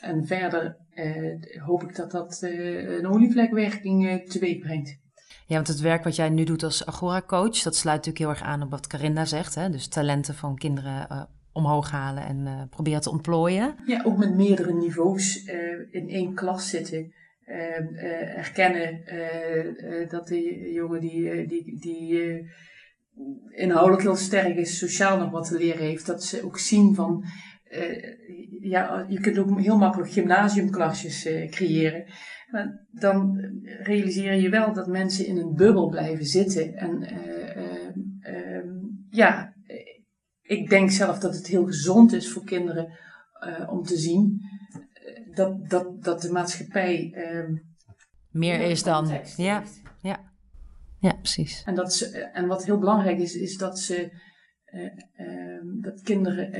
en 0.00 0.26
verder 0.26 0.76
uh, 0.94 1.62
hoop 1.64 1.82
ik 1.82 1.96
dat 1.96 2.10
dat 2.10 2.40
uh, 2.42 2.98
een 2.98 3.06
olievlekwerking 3.06 4.24
teweeg 4.28 4.58
brengt. 4.58 4.98
Ja, 5.46 5.54
want 5.54 5.68
het 5.68 5.80
werk 5.80 6.04
wat 6.04 6.16
jij 6.16 6.28
nu 6.28 6.44
doet 6.44 6.62
als 6.62 6.86
Agora-coach, 6.86 7.62
dat 7.62 7.76
sluit 7.76 7.96
natuurlijk 7.96 8.18
heel 8.18 8.28
erg 8.28 8.42
aan 8.42 8.62
op 8.62 8.70
wat 8.70 8.86
Carinda 8.86 9.24
zegt. 9.24 9.54
Hè? 9.54 9.70
Dus 9.70 9.88
talenten 9.88 10.34
van 10.34 10.56
kinderen 10.56 11.28
omhoog 11.52 11.90
halen 11.90 12.26
en 12.26 12.68
proberen 12.70 13.00
te 13.00 13.10
ontplooien. 13.10 13.74
Ja, 13.86 14.02
ook 14.04 14.18
met 14.18 14.34
meerdere 14.34 14.74
niveaus 14.74 15.44
in 15.90 16.08
één 16.08 16.34
klas 16.34 16.68
zitten. 16.68 17.12
erkennen 18.36 19.00
dat 20.08 20.28
de 20.28 20.70
jongen 20.72 21.00
die, 21.00 21.46
die, 21.46 21.78
die 21.80 22.42
inhoudelijk 23.50 24.02
heel 24.02 24.16
sterk 24.16 24.56
is, 24.56 24.78
sociaal 24.78 25.18
nog 25.18 25.30
wat 25.30 25.48
te 25.48 25.58
leren 25.58 25.84
heeft. 25.84 26.06
Dat 26.06 26.24
ze 26.24 26.44
ook 26.44 26.58
zien 26.58 26.94
van 26.94 27.24
ja, 28.60 29.06
je 29.08 29.20
kunt 29.20 29.38
ook 29.38 29.60
heel 29.60 29.78
makkelijk 29.78 30.10
gymnasiumklasjes 30.10 31.22
creëren. 31.50 32.04
Maar 32.50 32.86
dan 32.90 33.38
realiseer 33.82 34.34
je 34.34 34.48
wel 34.48 34.72
dat 34.72 34.86
mensen 34.86 35.26
in 35.26 35.36
een 35.36 35.54
bubbel 35.54 35.88
blijven 35.88 36.24
zitten. 36.24 36.74
En 36.74 37.02
ehm, 38.20 38.68
ja, 39.10 39.54
ik 40.42 40.68
denk 40.68 40.90
zelf 40.90 41.18
dat 41.18 41.34
het 41.34 41.46
heel 41.46 41.64
gezond 41.64 42.12
is 42.12 42.32
voor 42.32 42.44
kinderen 42.44 42.98
om 43.68 43.82
te 43.82 43.96
zien 43.96 44.40
dat, 45.36 45.68
dat, 45.70 46.04
dat 46.04 46.22
de 46.22 46.32
maatschappij. 46.32 47.12
Ehm, 47.14 47.56
Meer 48.30 48.60
is 48.60 48.82
dan. 48.82 49.20
Ja, 49.36 49.62
ja. 50.02 50.32
ja, 51.00 51.12
precies. 51.12 51.62
En, 51.64 51.74
dat 51.74 51.94
ze, 51.94 52.18
en 52.18 52.46
wat 52.46 52.64
heel 52.64 52.78
belangrijk 52.78 53.18
is, 53.18 53.34
is 53.34 53.56
dat 53.56 53.78
ze. 53.78 54.24
Uh, 54.66 54.82
uh, 55.26 55.60
dat 55.80 56.02
kinderen 56.02 56.52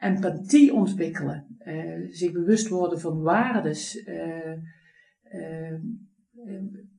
empathie 0.00 0.72
ontwikkelen, 0.72 1.58
uh, 1.66 2.08
zich 2.10 2.32
bewust 2.32 2.68
worden 2.68 3.00
van 3.00 3.22
waardes. 3.22 4.04
Ehm, 4.04 4.58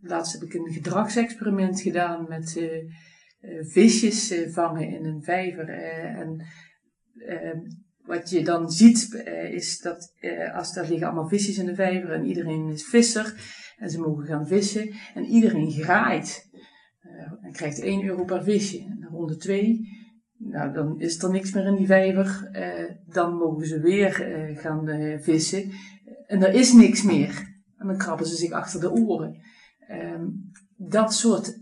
laatst 0.02 0.34
heb 0.34 0.42
ik 0.42 0.54
een 0.54 0.72
gedragsexperiment 0.72 1.82
gedaan 1.82 2.26
met 2.28 2.70
visjes 3.60 4.34
vangen 4.48 4.88
in 4.88 5.06
een 5.06 5.24
vijver. 5.24 5.70
en 5.70 6.46
wat 8.06 8.30
je 8.30 8.44
dan 8.44 8.70
ziet 8.72 9.26
is 9.52 9.80
dat 9.80 10.14
als 10.54 10.76
er 10.76 10.88
liggen 10.88 11.08
allemaal 11.08 11.28
visjes 11.28 11.58
in 11.58 11.66
de 11.66 11.76
vijver 11.76 12.12
en 12.12 12.26
iedereen 12.26 12.70
is 12.70 12.86
visser 12.86 13.34
en 13.78 13.90
ze 13.90 14.00
mogen 14.00 14.26
gaan 14.26 14.48
vissen 14.48 14.94
en 15.14 15.26
iedereen 15.26 15.72
graait 15.72 16.50
en 17.42 17.52
krijgt 17.52 17.80
1 17.80 18.06
euro 18.06 18.24
per 18.24 18.44
visje. 18.44 18.80
En 18.80 19.08
ronde 19.12 19.36
2, 19.36 19.97
nou 20.38 20.74
dan 20.74 21.00
is 21.00 21.24
er 21.24 21.32
niks 21.32 21.52
meer 21.52 21.66
in 21.66 21.76
die 21.76 21.86
vijver, 21.86 22.50
dan 23.06 23.36
mogen 23.36 23.68
ze 23.68 23.80
weer 23.80 24.12
gaan 24.56 24.90
vissen 25.22 25.72
en 26.28 26.44
er 26.44 26.54
is 26.54 26.74
niks 26.74 27.04
meer. 27.04 27.56
En 27.78 27.88
dan 27.88 27.98
krabben 27.98 28.28
ze 28.28 28.36
zich 28.36 28.52
achter 28.52 28.80
de 28.80 28.92
oren. 28.92 29.38
Um, 29.92 30.52
dat 30.76 31.14
soort 31.14 31.60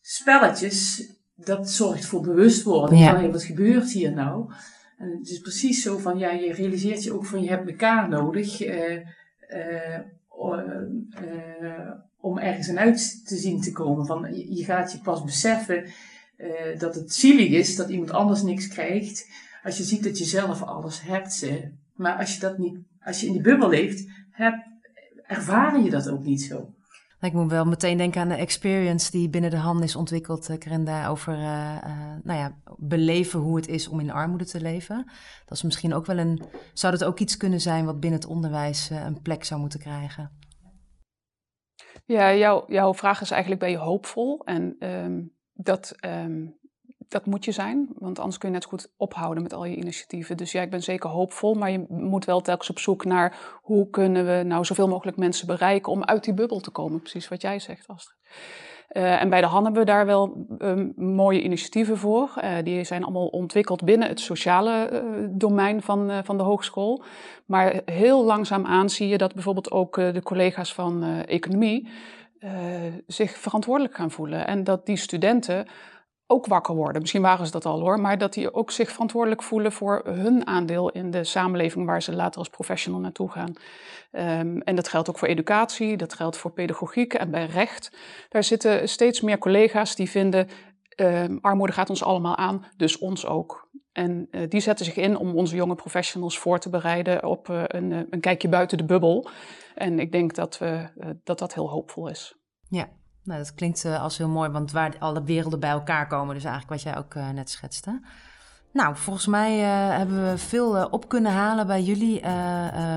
spelletjes, 0.00 1.10
dat 1.34 1.70
zorgt 1.70 2.04
voor 2.04 2.20
bewustwording 2.20 3.00
ja. 3.00 3.10
van 3.10 3.20
hey, 3.20 3.30
wat 3.30 3.42
gebeurt 3.42 3.90
hier 3.90 4.12
nou? 4.12 4.52
En 4.98 5.10
het 5.18 5.28
is 5.28 5.40
precies 5.40 5.82
zo 5.82 5.98
van, 5.98 6.18
ja, 6.18 6.30
je 6.30 6.52
realiseert 6.52 7.04
je 7.04 7.12
ook 7.12 7.26
van, 7.26 7.42
je 7.42 7.48
hebt 7.48 7.68
elkaar 7.68 8.08
nodig 8.08 8.62
om 12.20 12.38
ergens 12.38 12.66
een 12.66 12.78
uit 12.78 13.26
te 13.26 13.36
zien 13.36 13.60
te 13.60 13.72
komen. 13.72 14.06
Van, 14.06 14.34
je 14.56 14.64
gaat 14.64 14.92
je 14.92 14.98
pas 14.98 15.24
beseffen 15.24 15.84
dat 16.78 16.94
het 16.94 17.14
zielig 17.14 17.48
is 17.48 17.76
dat 17.76 17.88
iemand 17.88 18.10
anders 18.10 18.42
niks 18.42 18.68
krijgt, 18.68 19.26
als 19.62 19.76
je 19.76 19.82
ziet 19.82 20.04
dat 20.04 20.18
je 20.18 20.24
zelf 20.24 20.62
alles 20.62 21.02
hebt. 21.02 21.46
maar 21.94 22.18
als 22.18 22.34
je 22.34 22.40
dat 22.40 22.58
niet, 22.58 22.78
als 23.04 23.20
je 23.20 23.26
in 23.26 23.32
die 23.32 23.42
bubbel 23.42 23.68
leeft, 23.68 24.08
heb, 24.30 24.54
ervaar 25.26 25.82
je 25.82 25.90
dat 25.90 26.08
ook 26.08 26.24
niet 26.24 26.42
zo. 26.42 26.74
Ik 27.22 27.32
moet 27.32 27.50
wel 27.50 27.64
meteen 27.64 27.96
denken 27.96 28.20
aan 28.20 28.28
de 28.28 28.34
experience 28.34 29.10
die 29.10 29.28
binnen 29.28 29.50
de 29.50 29.56
hand 29.56 29.82
is 29.82 29.96
ontwikkeld, 29.96 30.58
Krenda, 30.58 31.08
over 31.08 31.34
uh, 31.38 31.76
uh, 31.86 32.14
nou 32.22 32.38
ja, 32.38 32.56
beleven 32.76 33.40
hoe 33.40 33.56
het 33.56 33.68
is 33.68 33.88
om 33.88 34.00
in 34.00 34.10
armoede 34.10 34.44
te 34.44 34.60
leven. 34.60 35.10
Dat 35.44 35.56
is 35.56 35.62
misschien 35.62 35.94
ook 35.94 36.06
wel 36.06 36.18
een. 36.18 36.42
Zou 36.72 36.92
dat 36.92 37.04
ook 37.04 37.18
iets 37.18 37.36
kunnen 37.36 37.60
zijn 37.60 37.84
wat 37.84 38.00
binnen 38.00 38.20
het 38.20 38.28
onderwijs 38.28 38.90
een 38.90 39.22
plek 39.22 39.44
zou 39.44 39.60
moeten 39.60 39.80
krijgen? 39.80 40.30
Ja, 42.04 42.34
jouw, 42.34 42.64
jouw 42.66 42.94
vraag 42.94 43.20
is 43.20 43.30
eigenlijk: 43.30 43.60
ben 43.60 43.70
je 43.70 43.76
hoopvol? 43.76 44.44
En 44.44 44.76
um, 44.88 45.32
dat. 45.62 45.94
Um, 46.24 46.60
dat 47.08 47.26
moet 47.26 47.44
je 47.44 47.52
zijn, 47.52 47.88
want 47.94 48.18
anders 48.18 48.38
kun 48.38 48.48
je 48.48 48.54
net 48.54 48.64
goed 48.64 48.92
ophouden 48.96 49.42
met 49.42 49.52
al 49.52 49.64
je 49.64 49.76
initiatieven. 49.76 50.36
Dus 50.36 50.52
ja, 50.52 50.62
ik 50.62 50.70
ben 50.70 50.82
zeker 50.82 51.10
hoopvol, 51.10 51.54
maar 51.54 51.70
je 51.70 51.84
moet 51.88 52.24
wel 52.24 52.40
telkens 52.40 52.70
op 52.70 52.78
zoek 52.78 53.04
naar 53.04 53.58
hoe 53.62 53.90
kunnen 53.90 54.26
we 54.26 54.42
nou 54.42 54.64
zoveel 54.64 54.88
mogelijk 54.88 55.16
mensen 55.16 55.46
bereiken 55.46 55.92
om 55.92 56.04
uit 56.04 56.24
die 56.24 56.34
bubbel 56.34 56.60
te 56.60 56.70
komen. 56.70 57.00
Precies 57.00 57.28
wat 57.28 57.42
jij 57.42 57.58
zegt, 57.58 57.88
Astrid. 57.88 58.18
Uh, 58.92 59.22
en 59.22 59.30
bij 59.30 59.40
de 59.40 59.46
Han 59.46 59.64
hebben 59.64 59.80
we 59.82 59.90
daar 59.90 60.06
wel 60.06 60.46
um, 60.58 60.92
mooie 60.96 61.42
initiatieven 61.42 61.96
voor. 61.96 62.34
Uh, 62.36 62.50
die 62.64 62.84
zijn 62.84 63.02
allemaal 63.02 63.26
ontwikkeld 63.26 63.84
binnen 63.84 64.08
het 64.08 64.20
sociale 64.20 64.90
uh, 64.92 65.28
domein 65.30 65.82
van, 65.82 66.24
van 66.24 66.36
de 66.36 66.42
hogeschool. 66.42 67.02
Maar 67.46 67.80
heel 67.84 68.24
langzaamaan 68.24 68.90
zie 68.90 69.08
je 69.08 69.18
dat 69.18 69.34
bijvoorbeeld 69.34 69.70
ook 69.70 69.94
de 69.94 70.20
collega's 70.22 70.74
van 70.74 71.02
economie 71.26 71.88
zich 73.06 73.38
verantwoordelijk 73.38 73.94
gaan 73.94 74.10
voelen. 74.10 74.46
En 74.46 74.64
dat 74.64 74.86
die 74.86 74.96
studenten 74.96 75.66
ook 76.32 76.46
wakker 76.46 76.74
worden. 76.74 77.00
Misschien 77.00 77.22
waren 77.22 77.46
ze 77.46 77.52
dat 77.52 77.64
al 77.64 77.80
hoor, 77.80 78.00
maar 78.00 78.18
dat 78.18 78.32
die 78.32 78.54
ook 78.54 78.70
zich 78.70 78.90
verantwoordelijk 78.90 79.42
voelen 79.42 79.72
voor 79.72 80.02
hun 80.04 80.46
aandeel 80.46 80.90
in 80.90 81.10
de 81.10 81.24
samenleving 81.24 81.86
waar 81.86 82.02
ze 82.02 82.14
later 82.14 82.38
als 82.38 82.48
professional 82.48 83.00
naartoe 83.00 83.30
gaan. 83.30 83.52
Um, 84.12 84.62
en 84.62 84.76
dat 84.76 84.88
geldt 84.88 85.08
ook 85.08 85.18
voor 85.18 85.28
educatie, 85.28 85.96
dat 85.96 86.14
geldt 86.14 86.36
voor 86.36 86.52
pedagogiek 86.52 87.14
en 87.14 87.30
bij 87.30 87.46
recht. 87.46 87.96
Daar 88.28 88.44
zitten 88.44 88.88
steeds 88.88 89.20
meer 89.20 89.38
collega's 89.38 89.94
die 89.94 90.10
vinden 90.10 90.48
um, 90.96 91.38
armoede 91.40 91.72
gaat 91.72 91.90
ons 91.90 92.02
allemaal 92.02 92.36
aan, 92.36 92.66
dus 92.76 92.98
ons 92.98 93.26
ook. 93.26 93.68
En 93.92 94.28
uh, 94.30 94.48
die 94.48 94.60
zetten 94.60 94.84
zich 94.84 94.96
in 94.96 95.16
om 95.16 95.36
onze 95.36 95.56
jonge 95.56 95.74
professionals 95.74 96.38
voor 96.38 96.58
te 96.58 96.70
bereiden 96.70 97.24
op 97.24 97.48
uh, 97.48 97.62
een, 97.66 97.90
uh, 97.90 98.00
een, 98.10 98.20
kijkje 98.20 98.48
buiten 98.48 98.78
de 98.78 98.84
bubbel. 98.84 99.28
En 99.74 99.98
ik 99.98 100.12
denk 100.12 100.34
dat 100.34 100.58
we, 100.58 100.88
dat, 101.24 101.38
dat 101.38 101.54
heel 101.54 101.70
hoopvol 101.70 102.08
is. 102.08 102.36
Ja, 102.68 102.88
nou, 103.22 103.38
dat 103.38 103.54
klinkt 103.54 103.84
als 103.84 104.18
heel 104.18 104.28
mooi, 104.28 104.50
want 104.50 104.72
waar 104.72 104.96
alle 104.98 105.22
werelden 105.22 105.60
bij 105.60 105.70
elkaar 105.70 106.06
komen, 106.06 106.34
dus 106.34 106.44
eigenlijk 106.44 106.82
wat 106.82 106.92
jij 106.92 106.98
ook 106.98 107.14
net 107.34 107.50
schetste. 107.50 108.00
Nou, 108.72 108.96
volgens 108.96 109.26
mij 109.26 109.60
uh, 109.60 109.96
hebben 109.96 110.30
we 110.30 110.38
veel 110.38 110.88
op 110.90 111.08
kunnen 111.08 111.32
halen 111.32 111.66
bij 111.66 111.82
jullie. 111.82 112.20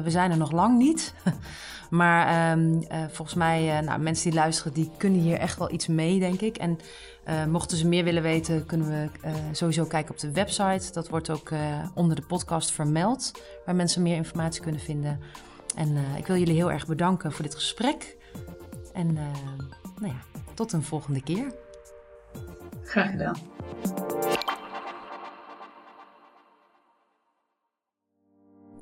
we 0.04 0.10
zijn 0.10 0.32
er 0.32 0.38
nog 0.38 0.52
lang 0.52 0.78
niet. 0.78 1.14
maar 1.90 2.52
um, 2.52 2.84
volgens 3.12 3.34
mij, 3.38 3.82
nou, 3.82 4.00
mensen 4.00 4.30
die 4.30 4.40
luisteren, 4.40 4.74
die 4.74 4.92
kunnen 4.98 5.20
hier 5.20 5.38
echt 5.38 5.58
wel 5.58 5.72
iets 5.72 5.88
mee, 5.88 6.20
denk 6.20 6.42
ik. 6.42 6.58
En 6.58 6.80
mochten 7.50 7.78
ze 7.78 7.88
meer 7.88 8.04
willen 8.04 8.24
weten, 8.24 8.66
kunnen 8.66 8.88
we 8.88 9.10
sowieso 9.52 9.86
kijken 9.86 10.12
op 10.12 10.20
de 10.20 10.32
website. 10.32 10.92
Dat 10.92 11.10
wordt 11.10 11.30
ook 11.30 11.52
onder 11.94 12.16
de 12.16 12.26
podcast 12.26 12.72
vermeld, 12.72 13.32
waar 13.66 13.76
mensen 13.76 14.02
meer 14.02 14.16
informatie 14.16 14.62
kunnen 14.62 14.82
vinden. 14.82 15.20
En 15.76 15.98
ik 16.18 16.28
wil 16.28 16.38
jullie 16.38 16.56
heel 16.56 16.72
erg 16.72 16.88
bedanken 16.88 17.32
voor 17.32 17.44
dit 17.44 17.56
gesprek. 17.56 18.18
En 18.94 19.14
nou 20.00 20.14
ja, 20.14 20.42
tot 20.54 20.74
een 20.74 20.84
volgende 20.84 21.22
keer. 21.22 21.52
Graag 22.84 23.12
gedaan. 23.12 23.36